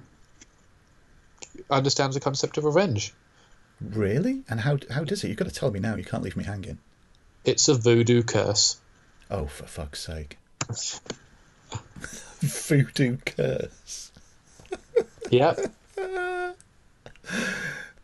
[1.69, 3.13] understands the concept of revenge.
[3.81, 4.43] Really?
[4.49, 5.29] And how how does it?
[5.29, 5.95] You've got to tell me now.
[5.95, 6.79] You can't leave me hanging.
[7.45, 8.81] It's a voodoo curse.
[9.31, 10.37] Oh, for fuck's sake!
[12.39, 14.11] Voodoo curse.
[15.29, 15.59] Yep.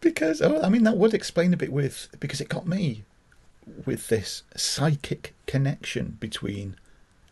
[0.01, 3.03] Because oh, I mean that would explain a bit with because it got me
[3.86, 6.76] with this psychic connection between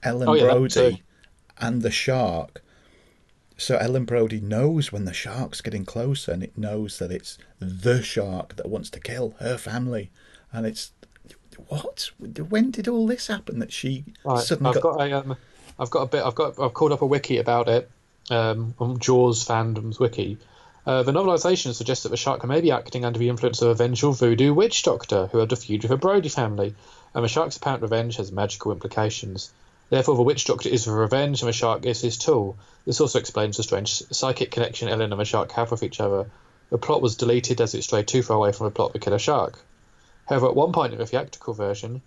[0.02, 1.04] Ellen Oh, yeah, Brody
[1.60, 2.64] and the shark.
[3.58, 8.02] So Ellen Brody knows when the shark's getting closer, and it knows that it's the
[8.02, 10.10] shark that wants to kill her family,
[10.52, 10.92] and it's
[11.68, 12.10] what?
[12.20, 13.60] When did all this happen?
[13.60, 14.40] That she Right.
[14.40, 15.38] suddenly I've got, got a um,
[15.84, 16.24] I've got a bit.
[16.24, 17.92] I've got I've called up a wiki about it
[18.32, 20.38] um, on Jaws fandom's wiki,
[20.86, 23.74] Uh, the novelization suggests that the shark may be acting under the influence of a
[23.74, 26.76] vengeful voodoo witch doctor who had a feud with the Brody family,
[27.14, 29.54] and the shark's apparent revenge has magical implications.
[29.90, 32.58] Therefore, the witch doctor is for revenge, and the shark is his tool.
[32.86, 36.30] This also explains the strange psychic connection Ellen and the shark have with each other.
[36.70, 39.00] The plot was deleted as it strayed too far away from the plot of the
[39.00, 39.60] killer shark.
[40.28, 42.02] However, at one point in the theatrical version,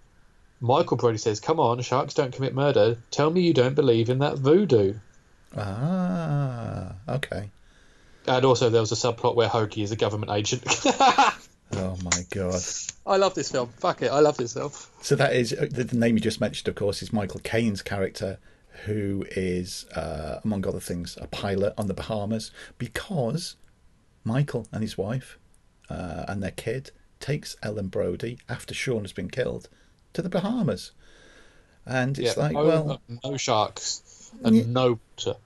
[0.61, 2.99] Michael Brody says, Come on, sharks don't commit murder.
[3.11, 4.95] Tell me you don't believe in that voodoo.
[5.57, 7.51] Ah, okay.
[8.27, 10.65] And also, there was a subplot where Hoagie is a government agent.
[11.73, 12.63] Oh my god.
[13.07, 13.69] I love this film.
[13.79, 14.71] Fuck it, I love this film.
[15.03, 18.39] So that is the, the name you just mentioned, of course, is Michael Caine's character,
[18.85, 23.57] who is, uh, among other things, a pilot on the Bahamas, because
[24.25, 25.39] Michael and his wife
[25.91, 29.69] uh, and their kid takes Ellen Brody after Sean has been killed
[30.17, 30.93] to the Bahamas,
[31.85, 35.39] and it's Yeah, like, no, well, no sharks and no water.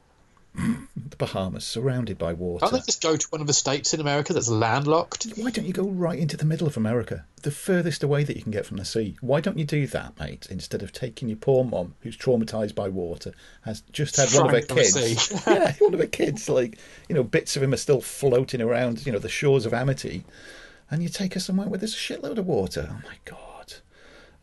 [0.54, 2.60] the Bahamas surrounded by water.
[2.60, 5.26] Can't they just go to one of the states in America that's landlocked?
[5.36, 8.42] Why don't you go right into the middle of America, the furthest away that you
[8.42, 9.16] can get from the sea?
[9.20, 10.48] Why don't you do that, mate?
[10.50, 14.52] Instead of taking your poor mom, who's traumatized by water, has just had one of
[14.52, 15.42] her Straight from the kids.
[15.46, 16.48] yeah, one of her kids.
[16.48, 19.06] Like you know, bits of him are still floating around.
[19.06, 20.24] You know, the shores of Amity,
[20.90, 22.88] and you take her somewhere where there's a shitload of water.
[22.90, 23.49] Oh my god.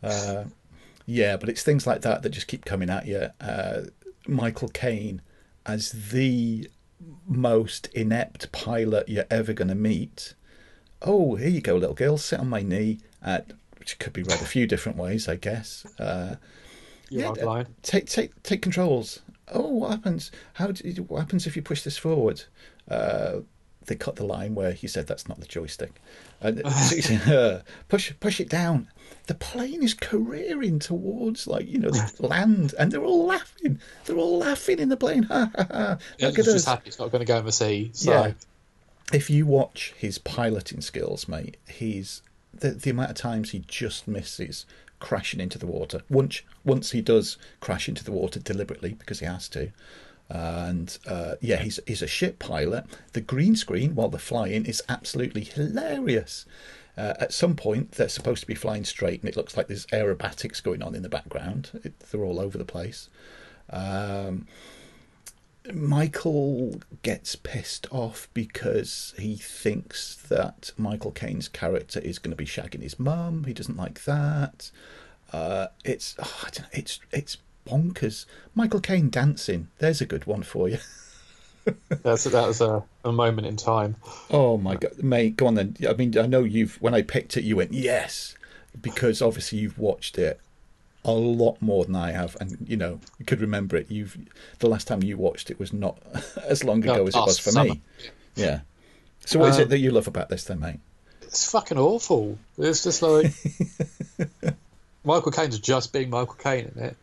[0.03, 0.45] Uh,
[1.05, 3.29] yeah, but it's things like that that just keep coming at you.
[3.39, 3.83] Uh,
[4.27, 5.21] Michael Caine
[5.65, 6.69] as the
[7.27, 10.33] most inept pilot you're ever going to meet.
[11.01, 12.99] Oh, here you go, little girl, sit on my knee.
[13.23, 13.39] Uh,
[13.87, 15.85] which could be read a few different ways, I guess.
[15.97, 16.35] Uh,
[17.09, 17.31] yeah,
[17.83, 19.21] take take take controls.
[19.53, 20.29] Oh, what happens?
[20.53, 22.43] How do what happens if you push this forward?
[22.89, 23.39] Uh,
[23.85, 26.01] they cut the line where he said that's not the joystick.
[26.41, 28.89] And uh, push push it down.
[29.27, 33.79] The plane is careering towards like you know the land, and they're all laughing.
[34.05, 35.23] They're all laughing in the plane.
[35.29, 35.97] Ha ha ha!
[36.17, 36.73] Yeah, Look it's at just us.
[36.73, 37.91] happy it's not going to go in the sea.
[37.93, 38.11] So.
[38.11, 38.31] Yeah.
[39.13, 42.21] If you watch his piloting skills, mate, he's
[42.53, 44.65] the the amount of times he just misses
[44.99, 46.01] crashing into the water.
[46.09, 49.71] Once once he does crash into the water deliberately because he has to.
[50.29, 52.85] And uh, yeah, he's he's a ship pilot.
[53.13, 56.45] The green screen while they're flying is absolutely hilarious.
[56.97, 59.85] Uh, at some point, they're supposed to be flying straight, and it looks like there's
[59.87, 61.79] aerobatics going on in the background.
[61.83, 63.09] It, they're all over the place.
[63.69, 64.47] Um,
[65.73, 72.45] Michael gets pissed off because he thinks that Michael Caine's character is going to be
[72.45, 73.43] shagging his mum.
[73.43, 74.71] He doesn't like that.
[75.33, 78.25] Uh, it's oh, know, it's it's bonkers.
[78.55, 79.67] Michael Caine dancing.
[79.79, 80.77] There's a good one for you.
[82.03, 83.95] That's, that was a, a moment in time.
[84.31, 85.75] Oh my god, mate, go on then.
[85.87, 88.35] I mean, I know you've when I picked it, you went yes,
[88.81, 90.39] because obviously you've watched it
[91.05, 93.89] a lot more than I have, and you know you could remember it.
[93.89, 94.17] You've
[94.59, 95.97] the last time you watched it was not
[96.45, 97.69] as long ago No, as it was for summer.
[97.75, 97.81] me.
[98.35, 98.61] Yeah.
[99.25, 100.79] So what is Um, it that you love about this, then, mate?
[101.23, 102.37] It's fucking awful.
[102.57, 103.33] It's just like
[105.03, 106.97] Michael Caine's just being Michael Caine in it.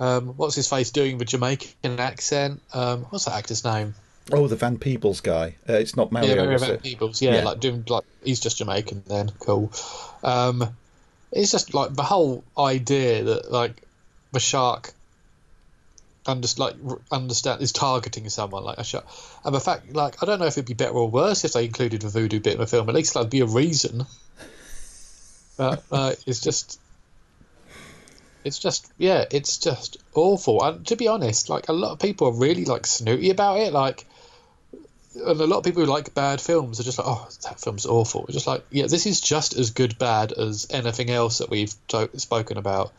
[0.00, 2.62] Um, what's his face doing the Jamaican accent?
[2.72, 3.94] Um, what's that actor's name?
[4.30, 5.56] Oh, the Van Peebles guy.
[5.68, 6.28] Uh, it's not Mario.
[6.30, 6.82] yeah, Mario is Van it?
[6.82, 7.22] Peebles.
[7.22, 7.44] Yeah, Yeah.
[7.44, 9.02] like doing like he's just Jamaican.
[9.06, 9.72] Then cool.
[10.22, 10.76] Um,
[11.32, 13.82] it's just like the whole idea that like
[14.32, 14.92] the shark
[16.26, 16.74] under, like
[17.10, 19.06] understand is targeting someone like a shark,
[19.46, 21.64] and the fact like I don't know if it'd be better or worse if they
[21.64, 22.88] included the voodoo bit in the film.
[22.90, 24.04] At least there'd be a reason.
[25.56, 26.78] But uh, it's just.
[28.44, 30.62] It's just yeah, it's just awful.
[30.62, 33.72] And to be honest, like a lot of people are really like snooty about it.
[33.72, 34.06] Like
[35.14, 37.86] and a lot of people who like bad films are just like, oh, that film's
[37.86, 38.24] awful.
[38.24, 41.74] It's just like, yeah, this is just as good bad as anything else that we've
[41.88, 42.92] to- spoken about.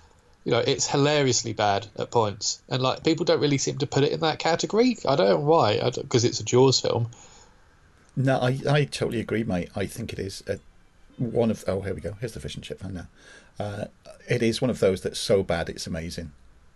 [0.45, 4.03] You know, it's hilariously bad at points, and like people don't really seem to put
[4.03, 4.97] it in that category.
[5.07, 7.11] I don't know why, because it's a Jaws film.
[8.15, 9.69] No, I, I totally agree, mate.
[9.75, 10.59] I think it is a,
[11.17, 11.65] one of.
[11.67, 12.13] Oh, here we go.
[12.19, 13.07] Here's the fish and chip fan now.
[13.59, 13.85] Uh,
[14.29, 16.31] it is one of those that's so bad it's amazing.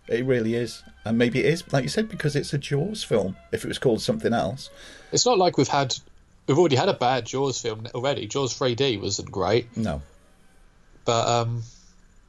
[0.06, 3.36] It really is, and maybe it is, like you said, because it's a Jaws film.
[3.52, 4.68] If it was called something else,
[5.12, 5.94] It's not like we've had,
[6.46, 8.26] we've already had a bad Jaws film already.
[8.26, 10.02] Jaws 3D wasn't great, no.
[11.06, 11.62] but um,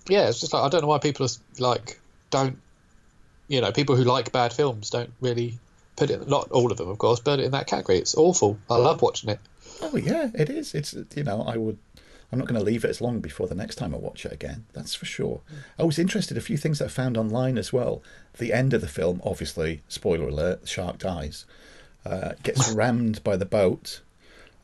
[0.08, 2.00] yeah, it's just like I don't know why people are like
[2.30, 2.58] don't,
[3.50, 5.60] you know, people who like bad films don't really
[5.98, 6.30] put it.
[6.30, 8.58] Not all of them, of course, but in that category, it's awful.
[8.70, 9.40] I love watching it.
[9.82, 10.74] Oh yeah, it is.
[10.74, 11.78] It's you know I would.
[12.32, 14.32] I'm not going to leave it as long before the next time I watch it
[14.32, 14.66] again.
[14.74, 15.42] That's for sure.
[15.80, 16.38] I was interested.
[16.38, 18.02] A few things that I found online as well.
[18.38, 21.46] The end of the film, obviously, spoiler alert: the shark dies,
[22.06, 24.02] uh, gets rammed by the boat.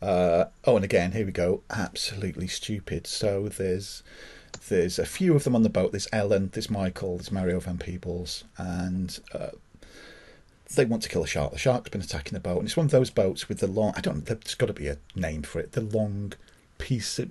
[0.01, 1.61] Uh, oh, and again, here we go.
[1.69, 3.05] Absolutely stupid.
[3.05, 4.03] So there's
[4.67, 5.91] there's a few of them on the boat.
[5.91, 9.49] There's Ellen, there's Michael, there's Mario Van Peebles, and uh,
[10.75, 11.51] they want to kill a shark.
[11.51, 13.93] The shark's been attacking the boat, and it's one of those boats with the long.
[13.95, 14.25] I don't.
[14.25, 15.73] There's got to be a name for it.
[15.73, 16.33] The long
[16.77, 17.29] piece of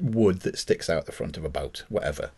[0.00, 2.30] wood that sticks out the front of a boat, whatever.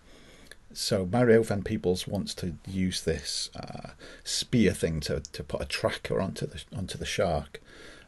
[0.72, 3.90] So Mario Van Peebles wants to use this uh,
[4.22, 7.60] spear thing to, to put a tracker onto the onto the shark,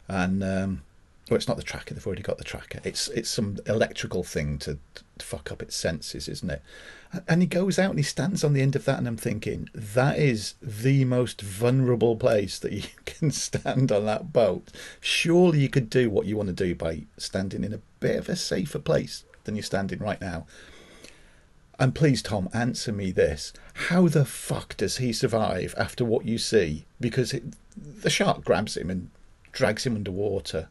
[0.07, 0.83] and um,
[1.29, 1.93] well, it's not the tracker.
[1.93, 2.81] They've already got the tracker.
[2.85, 6.63] It's it's some electrical thing to, to fuck up its senses, isn't it?
[7.27, 9.69] And he goes out and he stands on the end of that, and I'm thinking
[9.75, 14.69] that is the most vulnerable place that you can stand on that boat.
[15.01, 18.29] Surely you could do what you want to do by standing in a bit of
[18.29, 20.47] a safer place than you're standing right now.
[21.79, 23.53] And please, Tom, answer me this:
[23.89, 26.85] How the fuck does he survive after what you see?
[27.01, 27.43] Because it,
[27.77, 29.11] the shark grabs him and
[29.53, 30.69] drags him underwater.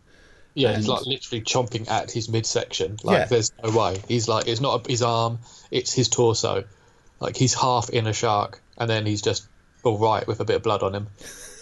[0.53, 2.97] Yeah, And- he's like literally chomping at his midsection.
[3.03, 3.25] Like Yeah.
[3.25, 4.01] there's no way.
[4.07, 5.39] He's like it's not his arm,
[5.71, 6.65] it's his torso.
[7.19, 9.47] Like he's half in a shark, and then he's just
[9.83, 11.07] all right with a bit of blood on him.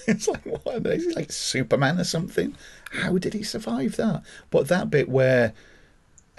[0.08, 0.88] It's like what?
[0.88, 2.56] Is he like Superman or something?
[2.92, 4.24] How did he survive that?
[4.50, 5.54] But that bit where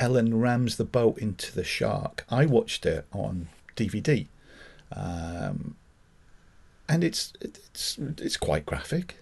[0.00, 4.26] Ellen rams the boat into the shark, I watched it on DVD,
[4.92, 5.76] um,
[6.88, 9.16] and it's it's it's quite graphic,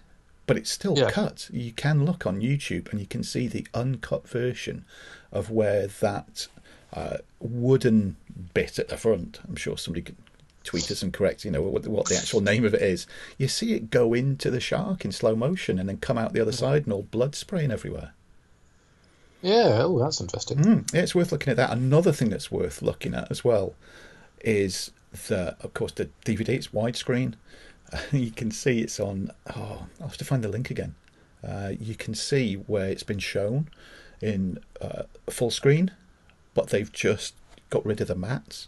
[0.47, 1.11] but it's still Yeah.
[1.11, 1.49] cut.
[1.53, 4.85] You can look on YouTube and you can see the uncut version
[5.31, 6.47] of where that
[6.93, 8.15] uh, wooden
[8.53, 9.39] bit at the front.
[9.47, 10.15] I'm sure somebody could
[10.63, 13.05] tweet us and correct, you know, what, what the actual name of it is.
[13.37, 16.41] You see it go into the shark in slow motion and then come out the
[16.41, 18.13] other side and all blood spraying everywhere.
[19.41, 20.57] Yeah, oh, that's interesting.
[20.57, 21.71] Mm, it's worth looking at that.
[21.71, 23.73] Another thing that's worth looking at as well
[24.41, 24.91] is
[25.27, 26.49] the, of course, the DVD.
[26.49, 27.35] It's widescreen.
[28.11, 29.31] you can see it's on.
[29.55, 30.95] Oh, I'll have to find the link again.
[31.47, 33.69] Uh, you can see where it's been shown
[34.21, 35.91] in uh, full screen,
[36.53, 37.33] but they've just
[37.69, 38.67] got rid of the mats.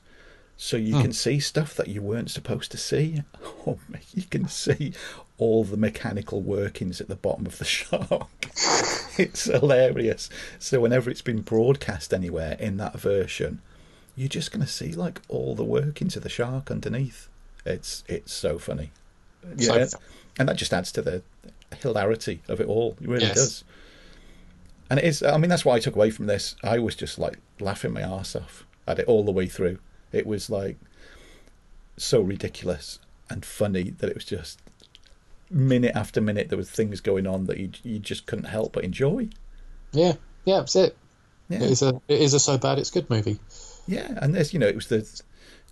[0.56, 3.24] So you can see stuff that you weren't supposed to see.
[3.68, 3.78] Oh,
[4.16, 4.94] you can see
[5.38, 8.28] all the mechanical workings at the bottom of the shark.
[9.18, 10.30] it's hilarious.
[10.60, 13.62] So whenever it's been broadcast anywhere in that version,
[14.16, 17.28] you're just going to see like all the workings of the shark underneath.
[17.66, 18.92] It's it's so funny.
[19.58, 20.02] Yeah, fun.
[20.40, 21.24] and that just adds to the
[21.82, 22.98] hilarity of it all.
[23.02, 23.36] It really Yes.
[23.36, 23.64] does.
[24.90, 25.24] And it is.
[25.24, 26.56] I mean, that's what I took away from this.
[26.64, 29.80] I was just like laughing my arse off at it all the way through.
[30.12, 30.78] It was like
[31.98, 33.00] so ridiculous
[33.30, 34.60] and funny that it was just
[35.52, 38.84] minute after minute there was things going on that you you just couldn't help but
[38.84, 39.30] enjoy.
[39.92, 40.14] Yeah,
[40.46, 40.98] yeah, that's it.
[41.50, 41.58] Yeah.
[41.58, 43.40] It is a it is a so bad it's good movie.
[43.88, 45.06] Yeah, and there's you know it was the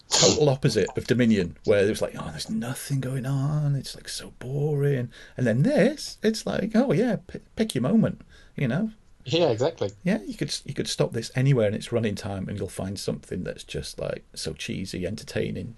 [0.09, 3.75] total opposite of Dominion, where it was like, oh, there's nothing going on.
[3.75, 5.09] It's like so boring.
[5.37, 8.21] And then this, it's like, oh yeah, p- pick your moment.
[8.55, 8.91] You know,
[9.23, 9.91] Yeah, exactly.
[10.03, 12.99] yeah, you could you could stop this anywhere in its running time, and you'll find
[12.99, 15.75] something that's just like so cheesy, entertaining,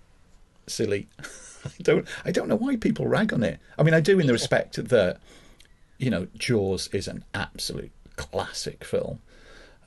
[0.65, 1.07] silly.
[1.65, 3.59] I don't I don't know why people rag on it.
[3.77, 5.19] I mean, I do in the respect that
[5.97, 9.19] you know Jaws is an absolute classic film,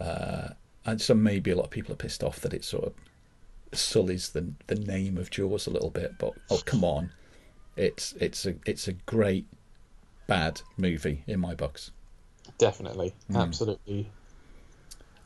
[0.00, 0.48] uh,
[0.84, 2.92] and so maybe a lot of people are pissed off that it sort of
[3.72, 6.18] sullies the the name of Jaws a little bit.
[6.18, 7.10] But oh come on,
[7.76, 9.46] it's it's a it's a great
[10.26, 11.90] bad movie in my books.
[12.58, 13.36] Definitely, Hmm.
[13.36, 14.10] absolutely.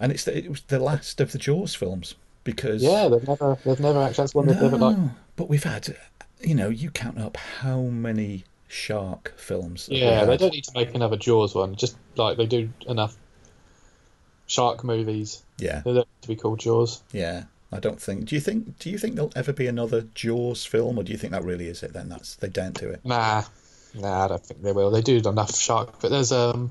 [0.01, 3.59] and it's the, it was the last of the Jaws films because Yeah, they've never
[3.64, 4.96] they've never actually that's one they've never like.
[5.36, 5.94] But we've had
[6.41, 10.95] you know you count up how many shark films Yeah, they don't need to make
[10.95, 11.74] another Jaws one.
[11.76, 13.16] Just like they do enough
[14.47, 15.43] shark movies.
[15.59, 17.03] yeah They don't need to be called Jaws.
[17.12, 20.64] yeah I don't think do you think do you think there'll ever be another Jaws
[20.64, 23.05] film or do you think that really is it then that's they don't do it
[23.05, 23.45] Nah,
[23.95, 24.91] nah, I don't think they will.
[24.91, 26.70] They do enough shark, but there's um,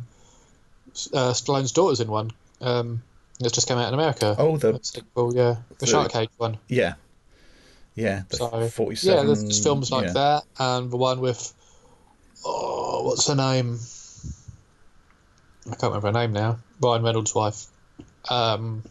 [1.14, 2.32] uh, Stallone's daughter's in one.
[2.62, 3.04] Um,
[3.40, 4.36] it's just came out in America.
[4.40, 6.58] Oh, the- sequel, yeah, the, the- Shark Cage one.
[6.68, 6.94] yeah
[7.98, 10.14] yeah So 47 yeah, there's films like yeah.
[10.14, 11.54] that, and the one with
[12.46, 13.80] oh, what's her name?
[15.66, 16.60] I can't remember her name now.
[16.82, 17.66] Ryan Reynolds' wife.
[18.30, 18.84] Um,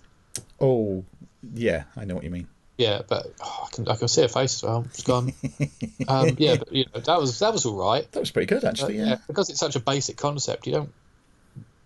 [0.61, 1.05] oh
[1.55, 4.29] yeah I know what you mean yeah, but oh, I can I can see her
[4.29, 4.85] face as well.
[4.91, 5.33] It's gone.
[6.09, 8.11] um, yeah, but you know that was that was all right.
[8.13, 10.93] that was pretty good actually But, yeah, because it's such a basic concept, you don't,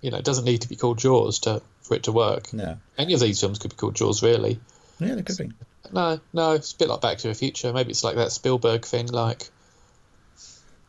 [0.00, 2.52] you know, it doesn't need to be called Jaws to for it to work.
[2.52, 4.58] no Any of these films could be called Jaws, really.
[4.98, 5.50] yeah they could be
[5.92, 7.72] No, no, it's a bit like Back to the Future.
[7.72, 9.06] Maybe it's like that Spielberg thing.
[9.08, 9.48] Like,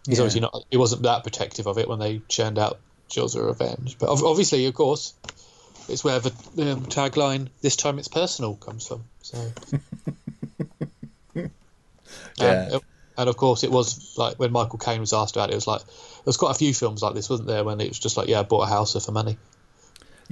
[0.06, 0.24] he's Yeah.
[0.24, 0.66] obviously not.
[0.70, 2.80] He wasn't that protective of it when they churned out
[3.10, 3.98] Jaws of Revenge.
[4.00, 5.14] But obviously, of course,
[5.90, 6.30] it's where the
[6.72, 9.04] um, tagline "This time it's personal" comes from.
[9.22, 9.52] So,
[12.38, 12.70] Yeah.
[12.74, 12.82] and,
[13.18, 15.54] and of course, it was like when Michael Caine was asked about it.
[15.54, 17.64] It was like there was quite a few films like this, wasn't there?
[17.64, 19.38] When it was just like, "Yeah, I bought a house for money."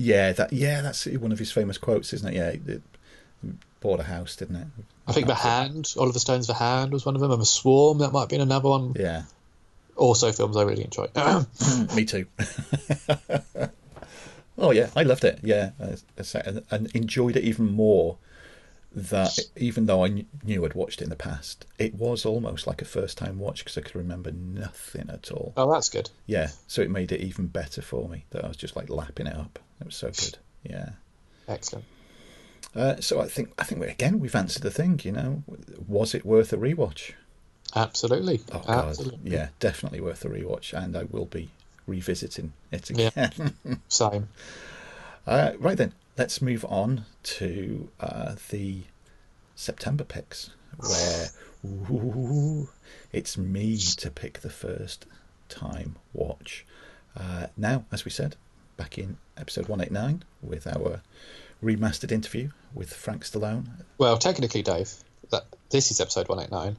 [0.01, 2.81] yeah that yeah that's one of his famous quotes isn't it yeah it,
[3.81, 4.67] bought a house didn't it
[5.07, 7.97] I think The Hand, Oliver Stone's The Hand was one of them, and The Swarm,
[7.99, 8.93] that might have been another one.
[8.99, 9.23] yeah
[9.95, 11.07] Also, films I really enjoy.
[11.95, 12.25] Me too.
[14.57, 15.39] oh yeah, I loved it.
[15.43, 18.17] Yeah, I- I say- and- and enjoyed it even more.
[18.91, 22.81] That even though I knew I'd watched it in the past, it was almost like
[22.81, 25.53] a first time watch because I could remember nothing at all.
[25.57, 26.09] oh, that's good.
[26.25, 29.27] Yeah, so it made it even better for me that I was just like lapping
[29.27, 29.59] it up.
[29.79, 30.39] It was so good.
[30.63, 30.89] Yeah.
[31.47, 31.85] Excellent.
[32.75, 34.99] Uh, so I think I think we, again we've answered the thing.
[35.03, 35.43] You know,
[35.87, 37.13] was it worth a rewatch?
[37.75, 38.41] Absolutely.
[38.51, 39.31] Oh God, Absolutely.
[39.31, 41.49] yeah, definitely worth a rewatch, and I will be
[41.87, 43.09] revisiting it Yeah.
[43.15, 43.55] again.
[43.89, 44.29] Same.
[45.27, 48.81] uh, right then, let's move on to uh, the
[49.55, 51.27] September picks, where
[51.65, 52.69] ooh,
[53.11, 55.05] it's me to pick the first
[55.49, 56.65] time watch.
[57.17, 58.35] Uh, now, as we said
[58.77, 61.01] back in episode one eight nine with our
[61.63, 64.91] remastered interview with Frank Stallone, Well, technically, Dave,
[65.31, 66.77] that this is episode 189.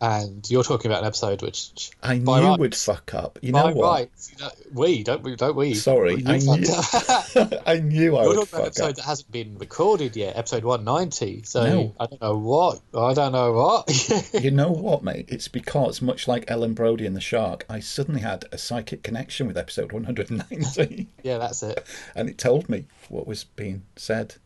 [0.00, 1.90] And you're talking about an episode which.
[2.02, 3.38] I knew rights- would fuck up.
[3.42, 4.00] You know what?
[4.00, 5.74] rights, you know, we don't we don't we?
[5.74, 7.58] Sorry, You I knew.
[7.66, 8.96] I knew I You're would talking about an episode up.
[8.96, 11.42] that hasn't been recorded yet, episode 190.
[11.44, 11.94] So No.
[11.98, 12.80] I don't know what.
[12.94, 13.88] I don't know what.
[14.42, 15.26] You know what, mate?
[15.28, 19.46] It's because, much like Ellen Brody and the Shark, I suddenly had a psychic connection
[19.46, 21.84] with episode 190, yeah, that's it.
[22.14, 24.36] and it told me what was being said.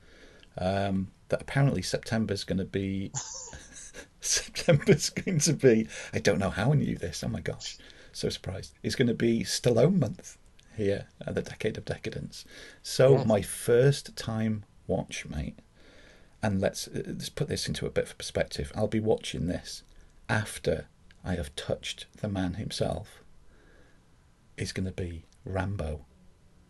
[0.59, 3.11] Um, that apparently September's going to be.
[4.27, 5.89] September's going to be.
[6.13, 7.23] I don't know how I knew this.
[7.25, 7.77] Oh my gosh,
[8.13, 8.73] so surprised.
[8.83, 10.39] It's going to be Stallone month
[10.77, 12.45] here at the Decade of Decadence.
[12.83, 13.27] So Yes.
[13.27, 15.59] my first time watch, mate.
[16.43, 18.73] And let's uh, let's put this into a bit of perspective.
[18.75, 19.83] I'll be watching this
[20.29, 20.87] after
[21.25, 23.23] I have touched the man himself.
[24.57, 26.05] Is going to be Rambo.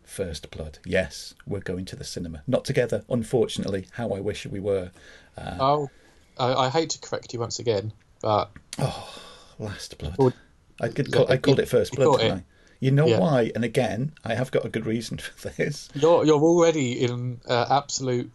[0.05, 0.79] First Blood.
[0.85, 2.43] Yes, we're going to the cinema.
[2.47, 3.87] Not together, unfortunately.
[3.93, 4.91] How I wish we were.
[5.39, 5.91] Oh,
[6.39, 9.21] I, I hate to correct you once again, but oh,
[9.59, 10.17] Last Blood.
[10.19, 10.33] Well,
[10.81, 12.41] I could yeah, call, I called it First Blood, didn't it.
[12.41, 12.45] I?
[12.81, 13.21] You know Yeah.
[13.21, 13.53] why?
[13.55, 15.89] And again, I have got a good reason for this.
[15.95, 18.31] you're you're already in uh, absolute.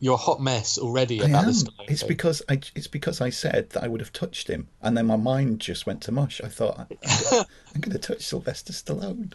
[0.00, 1.46] You're a hot mess already I about am.
[1.48, 1.64] this.
[1.88, 2.08] It's thing.
[2.08, 2.60] because I.
[2.76, 5.86] It's because I said that I would have touched him, and then my mind just
[5.86, 6.40] went to mush.
[6.42, 6.86] I thought I'm,
[7.74, 9.32] I'm going to touch Sylvester Stallone.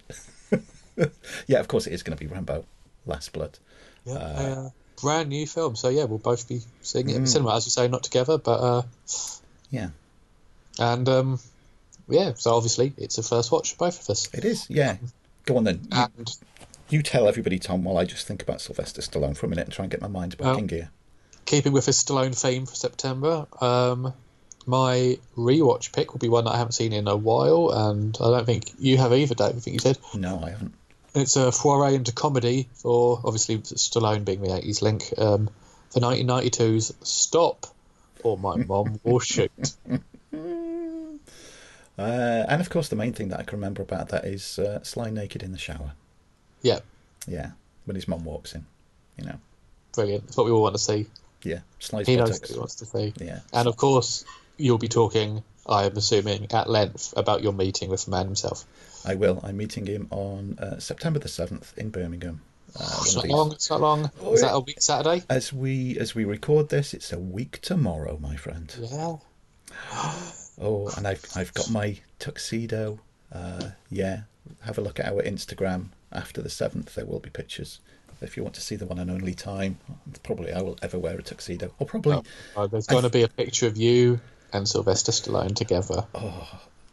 [1.48, 2.66] yeah, of course it is going to be Rambo,
[3.06, 3.60] Last Blood.
[4.06, 4.70] Yeah, uh,
[5.04, 5.76] brand new film.
[5.76, 7.10] So yeah, we'll both be seeing Mm.
[7.12, 8.82] it in the cinema, as you say, not together, but uh,
[9.70, 9.90] Yeah,
[10.80, 11.40] and um,
[12.10, 12.34] yeah.
[12.36, 14.30] So obviously, it's a first watch for both of us.
[14.34, 14.68] it is.
[14.70, 14.98] Yeah,
[15.46, 15.82] go on then.
[15.92, 16.36] You, And
[16.90, 19.74] you tell everybody, Tom, while I just think about Sylvester Stallone for a minute and
[19.74, 20.90] try and get my mind back in gear.
[21.46, 24.14] keeping with his Stallone theme for September, um,
[24.66, 28.30] my rewatch pick will be one that I haven't seen in a while, and I
[28.30, 29.56] don't think you have either, Dave.
[29.58, 30.74] I think you said No, I haven't.
[31.16, 35.50] It's a foray into comedy for obviously Stallone being the 80s link um,
[35.90, 37.68] for 1992's Stop,
[38.24, 39.52] or My Mom Will Shoot.
[41.98, 44.84] Uh, and of course, the main thing that I can remember about that is uh,
[44.84, 45.94] Sly naked in the shower.
[46.62, 46.80] Yeah,
[47.28, 47.52] Yeah,
[47.86, 48.66] when his mum walks in.
[49.18, 49.40] You know.
[49.94, 50.24] brilliant.
[50.28, 51.06] It's what we all want to see.
[51.44, 53.14] Yeah, Sly's He knows what he wants to see.
[53.20, 53.42] Yeah.
[53.54, 54.26] And of course,
[54.58, 58.66] you'll be talking, I am assuming, at length about your meeting with the man himself.
[59.06, 59.40] I will.
[59.44, 62.42] I'm meeting him on uh, September the seventh in Birmingham.
[62.80, 63.52] Uh, It's not long.
[63.52, 64.12] It's not long.
[64.22, 65.24] Oh, Is that a week Saturday?
[65.30, 68.74] As we as we record this, it's a week tomorrow, my friend.
[68.80, 69.18] Yeah.
[70.62, 73.00] Oh, and I've I've got my tuxedo.
[73.32, 74.22] Uh, yeah,
[74.62, 76.94] have a look at our Instagram after the seventh.
[76.94, 77.80] There will be pictures.
[78.22, 79.80] If you want to see the one and only time,
[80.22, 81.74] probably I will ever wear a tuxedo.
[81.80, 82.22] Or probably,
[82.56, 84.22] Oh, there's going to be a picture of you
[84.54, 86.06] and Sylvester Stallone together.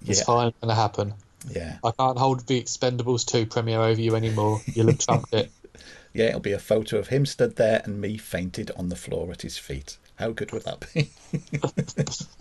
[0.06, 1.12] It's yeah, finally going to happen.
[1.48, 4.60] Yeah, I can't hold the Expendables 2 premiere over you anymore.
[4.74, 5.50] You'll have trumped it.
[6.12, 6.26] yeah.
[6.26, 9.42] It'll be a photo of him stood there and me fainted on the floor at
[9.42, 9.96] his feet.
[10.16, 11.10] How good would that be?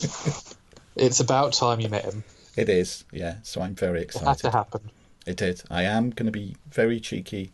[0.96, 2.24] It's about time you met him.
[2.58, 3.36] it is, yeah.
[3.44, 4.42] So I'm very It had excited.
[4.42, 4.92] to happen.
[5.26, 5.64] It did.
[5.70, 7.54] I am going to be very cheeky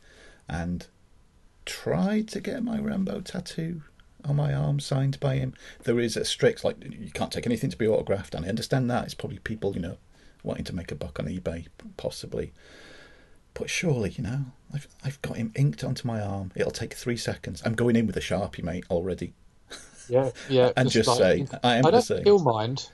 [0.50, 0.88] and
[1.66, 3.84] try to get my Rambo tattoo
[4.24, 5.54] on my arm signed by him.
[5.84, 8.90] There is a strict, like, you can't take anything to be autographed, and I understand
[8.90, 9.04] that.
[9.06, 9.98] It's probably people, you know,
[10.46, 11.66] wanting to make a buck on eBay,
[11.98, 12.54] possibly.
[13.54, 16.52] But surely, you know, I've, I've got him inked onto my arm.
[16.56, 17.62] It'll take three seconds.
[17.66, 19.34] I'm going in with a Sharpie, mate, already.
[20.10, 20.72] Yeah, yeah.
[20.78, 22.24] And just say, I am I the don't same.
[22.24, 22.90] feel mind.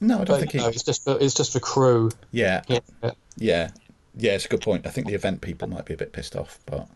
[0.00, 0.58] No, I don't But, think he.
[0.58, 2.10] it's just for, it's just for crew.
[2.32, 2.80] Yeah, Yeah,
[3.36, 3.70] yeah.
[4.16, 4.86] Yeah, it's a good point.
[4.86, 6.88] I think the event people might be a bit pissed off, but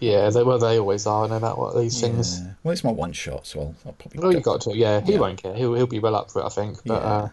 [0.00, 0.28] yeah.
[0.30, 2.42] They well, they always are, no matter what these things.
[2.64, 4.18] Well, it's my one shot, so I'll, I'll probably.
[4.20, 4.76] Well, go- you got to.
[4.76, 5.18] Yeah, he Yeah.
[5.20, 5.54] won't care.
[5.54, 6.78] He'll he'll be well up for it, I think.
[6.84, 7.08] But Yeah.
[7.08, 7.28] uh,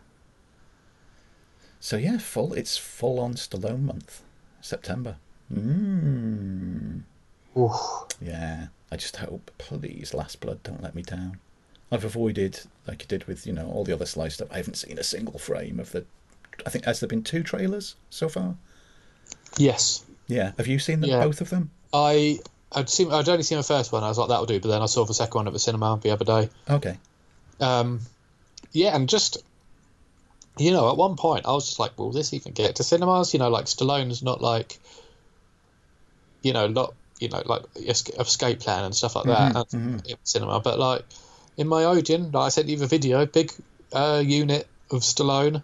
[1.84, 2.54] So yeah, full.
[2.54, 4.22] It's full on Stallone month,
[4.62, 5.18] September.
[5.54, 7.02] Mm.
[8.22, 8.68] Yeah.
[8.90, 11.40] I just hope, please, Last Blood, don't let me down.
[11.92, 14.48] I've avoided, like you did with you know all the other Sly stuff.
[14.50, 16.06] I haven't seen a single frame of the
[16.66, 18.56] I think has there been two trailers so far?
[19.58, 20.54] Yes, Yeah.
[20.58, 21.26] Have you seen them, Yeah.
[21.26, 21.70] both of them?
[21.94, 22.40] I
[22.72, 24.06] I'd seen I'd only seen the first one.
[24.06, 26.00] I was like that'll do, but then I saw the second one at the cinema
[26.02, 26.50] the other day.
[26.70, 26.98] Okay.
[27.60, 28.00] Um,
[28.72, 29.44] yeah, and just
[30.58, 33.34] you know, at one point I was just like, will this even get to cinemas?
[33.34, 34.80] You know, like Stallone's not like
[36.42, 39.74] you know, not you know, like es- escape plan and stuff like that at
[40.06, 41.06] in cinema, but like
[41.58, 43.52] in my Odeon, like I sent you the video, big
[43.94, 45.64] uh, unit of Stallone.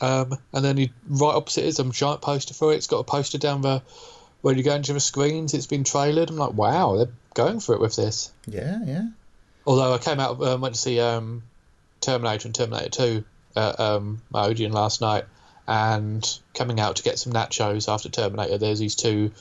[0.00, 2.76] Um, and then you right opposite is a giant poster for it.
[2.76, 3.82] It's got a poster down the
[4.42, 5.54] where you go into the screens.
[5.54, 6.30] It's been trailered.
[6.30, 8.30] I'm like, wow, they're going for it with this.
[8.46, 9.08] Yeah, yeah.
[9.66, 11.42] Although I came out, um, went to see um,
[12.00, 13.24] Terminator and Terminator 2
[13.56, 15.24] at um, my Odeon last night,
[15.66, 19.32] and coming out to get some nachos after Terminator, there's these two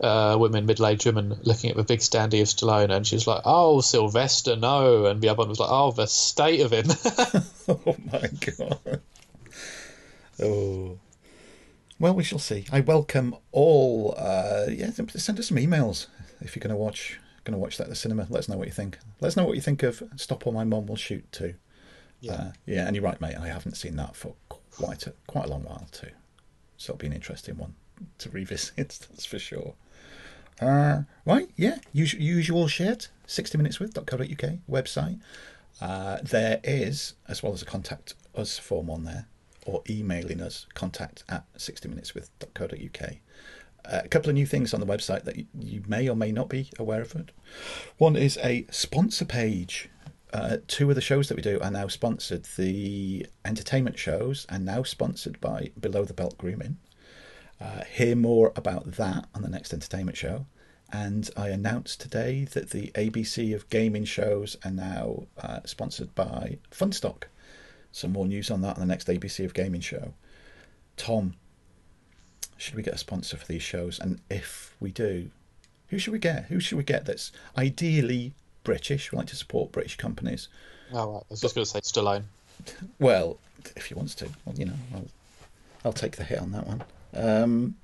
[0.00, 3.80] uh, women, middle-aged women, looking at the big standee of Stallone, and she's like, "Oh,
[3.80, 6.86] Sylvester, no," and the other one was like, "Oh, the state of him."
[7.68, 9.00] Oh my god.
[10.40, 10.98] Oh.
[12.00, 12.66] Well, we shall see.
[12.72, 14.16] I welcome all.
[14.18, 16.08] Uh, yeah, send us some emails
[16.40, 17.20] if you're going to watch.
[17.44, 18.26] Going to watch that at the cinema.
[18.28, 18.98] Let us know what you think.
[19.20, 21.54] Let us know what you think of Stop or My Mom Will Shoot too.
[22.22, 22.86] Yeah, uh, yeah.
[22.86, 23.36] And you're right, mate.
[23.38, 24.34] I haven't seen that for
[24.70, 26.08] quite a quite a long while too.
[26.76, 27.74] So it'll be an interesting one
[28.18, 28.76] to revisit.
[29.10, 29.74] That's for sure.
[30.60, 31.78] Uh, right, yeah.
[31.94, 33.08] Us- usual shit.
[33.26, 35.20] 60minuteswith.co.uk website.
[35.80, 39.26] Uh, there is, as well as a contact us form on there,
[39.66, 43.10] or emailing us, contact at 60minuteswith.co.uk.
[43.84, 46.30] Uh, a couple of new things on the website that you, you may or may
[46.30, 47.14] not be aware of.
[47.16, 47.30] It.
[47.98, 49.88] One is a sponsor page.
[50.32, 52.44] Uh, two of the shows that we do are now sponsored.
[52.56, 56.78] The entertainment shows are now sponsored by Below the Belt Grooming.
[57.60, 60.46] Uh, hear more about that on the next entertainment show.
[60.90, 66.58] And I announced today that the ABC of gaming shows are now uh, sponsored by
[66.70, 67.24] Funstock.
[67.92, 70.14] Some more news on that on the next ABC of gaming show.
[70.96, 71.34] Tom,
[72.56, 73.98] should we get a sponsor for these shows?
[73.98, 75.30] And if we do,
[75.88, 76.46] who should we get?
[76.46, 78.34] Who should we get that's ideally
[78.64, 79.12] British?
[79.12, 80.48] We like to support British companies.
[80.92, 81.18] oh, right.
[81.18, 82.24] I was just going to say Stallone.
[82.98, 83.38] Well,
[83.76, 85.08] if he wants to, well, you know, I'll,
[85.86, 86.82] I'll take the hit on that one.
[87.14, 87.76] Um,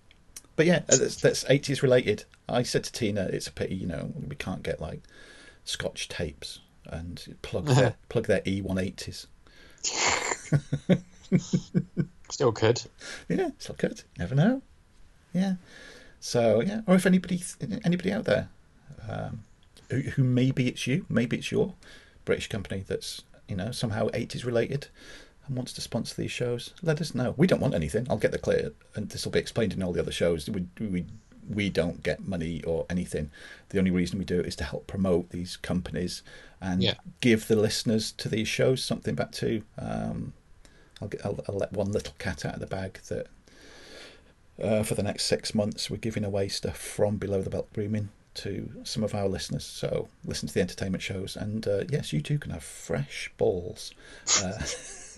[0.57, 2.25] but yeah, that's, that's 80s related.
[2.49, 5.01] I said to Tina, it's a pity, you know, we can't get like
[5.65, 9.27] Scotch tapes and plug their plug their E180s.
[12.31, 12.83] Still could.
[13.29, 14.03] Yeah, still could.
[14.19, 14.63] Never know.
[15.33, 15.55] Yeah.
[16.21, 17.43] So yeah, or if anybody
[17.85, 18.49] anybody out there
[19.09, 19.45] um,
[19.91, 21.75] who, who maybe it's you, maybe it's your
[22.25, 24.89] British company that's you know somehow 80s related
[25.47, 27.35] and wants to sponsor these shows, let us know.
[27.39, 28.07] We don't want anything.
[28.11, 30.49] I'll get the clear, and this will be explained in all the other shows.
[30.51, 31.07] We we
[31.49, 33.31] we don't get money or anything.
[33.71, 36.23] The only reason we do it is to help promote these companies
[36.61, 36.95] and Yeah.
[37.23, 39.63] give the listeners to these shows something back to.
[39.79, 40.35] Um,
[41.01, 43.29] I'll, get, I'll, I'll let one little cat out of the bag that
[44.63, 48.11] uh, for the next six months we're giving away stuff from Below the Belt Grooming
[48.39, 49.65] to some of our listeners.
[49.65, 53.93] So listen to the entertainment shows, and uh, yes, you too can have fresh balls.
[54.43, 54.59] Uh,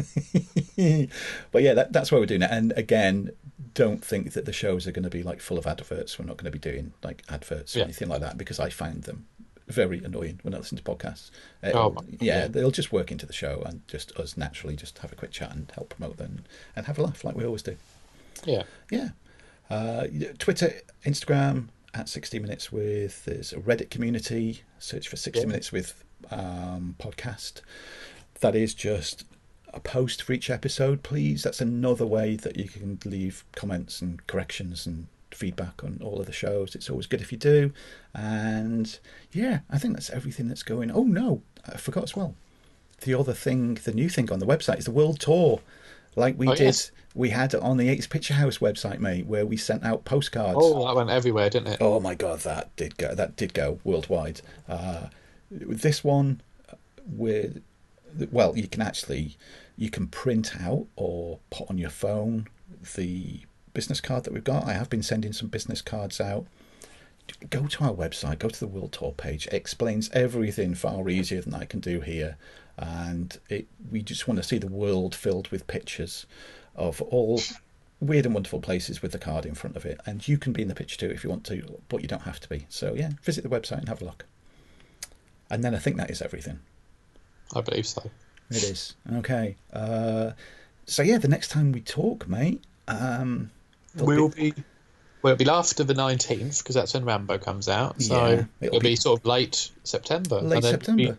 [1.53, 2.51] but yeah, that, that's why we're doing it.
[2.51, 3.31] And again,
[3.75, 6.19] don't think that the shows are going to be like full of adverts.
[6.19, 7.85] We're not going to be doing like adverts or Yeah.
[7.87, 9.27] anything like that because I find them
[9.69, 11.31] very annoying when I listen to podcasts.
[11.63, 12.49] Uh, Oh, yeah, yeah.
[12.49, 15.53] they'll just work into the show and just us naturally just have a quick chat
[15.55, 16.45] and help promote them
[16.75, 17.77] and have a laugh like we always do.
[18.45, 18.65] Yeah.
[18.91, 19.11] Yeah.
[19.69, 20.07] Uh,
[20.39, 20.73] Twitter,
[21.07, 23.25] Instagram at 60 Minutes with.
[23.25, 24.62] There's a Reddit community.
[24.79, 25.47] Search for 60 Yeah.
[25.47, 27.61] Minutes with um, podcast.
[28.41, 29.25] That is just
[29.73, 31.43] a post for each episode, please.
[31.43, 36.27] That's another way that you can leave comments and corrections and feedback on all of
[36.27, 36.75] the shows.
[36.75, 37.73] It's always good if you do.
[38.15, 38.99] And
[39.33, 40.91] yeah, I think that's everything that's going.
[40.91, 42.35] Oh no, I forgot as well.
[43.03, 45.61] The other thing, the new thing on the website is the world tour.
[46.16, 46.91] Like we Oh, did, yes.
[47.15, 50.59] we had on the 80s Picture House website, mate, where we sent out postcards.
[50.61, 51.78] Oh, that went everywhere, didn't it?
[51.81, 53.15] Oh my god, that did go.
[53.15, 54.41] That did go worldwide.
[54.69, 55.07] Uh,
[55.51, 56.41] this one,
[57.07, 57.62] with
[58.32, 59.37] well, you can actually
[59.77, 62.47] you can print out or put on your phone
[62.97, 63.41] the
[63.73, 64.66] business card that we've got.
[64.66, 66.47] I have been sending some business cards out.
[67.49, 68.41] Go to our website.
[68.41, 69.47] Go to the World Tour page.
[69.47, 72.37] It explains everything far easier than I can do here,
[72.81, 76.27] and it, we just want to see the world filled with pictures
[76.74, 77.40] of all
[78.01, 80.01] weird and wonderful places with the card in front of it.
[80.07, 82.23] And you can be in the picture too if you want to, but you don't
[82.23, 82.66] have to be.
[82.70, 84.24] So yeah, visit the website and have a look.
[85.51, 86.61] And then I think that is everything.
[87.55, 88.11] I believe so.
[88.51, 89.57] It is okay.
[89.73, 90.31] Uh,
[90.86, 93.51] so yeah, the next time we talk, mate, um,
[93.97, 94.55] We'll be.
[95.23, 98.01] Well, it'll be after the 19th because that's when Rambo comes out.
[98.01, 100.36] So Yeah, it'll it'll, be, be- sort of late September.
[100.40, 101.19] late and then it'll September.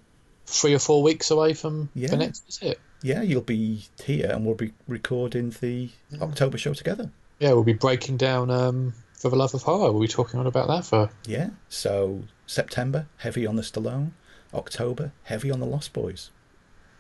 [0.52, 2.10] Three or four weeks away from Yeah.
[2.10, 2.80] the next visit.
[3.02, 5.90] yeah, you'll be here and we'll be recording the
[6.22, 7.10] October show together.
[7.40, 9.91] Yeah, we'll be breaking down um, for the love of horror.
[9.91, 11.52] We'll be talking on about that for Yeah.
[11.69, 14.11] So September, heavy on the Stallone.
[14.53, 16.30] October, heavy on the Lost Boys.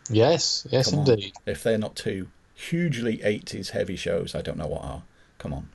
[0.09, 1.09] yes, yes, Come on.
[1.09, 1.33] indeed.
[1.45, 5.03] If they're not two hugely 80s heavy shows, I don't know what are.
[5.39, 5.69] Come on.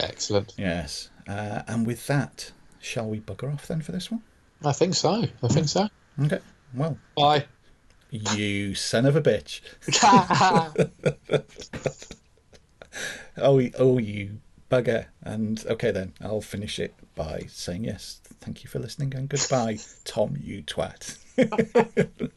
[0.00, 0.54] Excellent.
[0.56, 1.10] Yes.
[1.28, 4.22] Uh, and with that, shall we bugger off then for this one?
[4.64, 5.24] I think so.
[5.42, 5.88] I think so.
[6.22, 6.40] Okay.
[6.74, 7.46] Well, Bye.
[8.10, 9.60] you son of a bitch.
[13.40, 14.38] Oh, oh, you
[14.70, 15.06] bugger.
[15.22, 18.20] And okay, then I'll finish it by saying yes.
[18.40, 21.18] Thank you for listening and goodbye, Tom, you twat.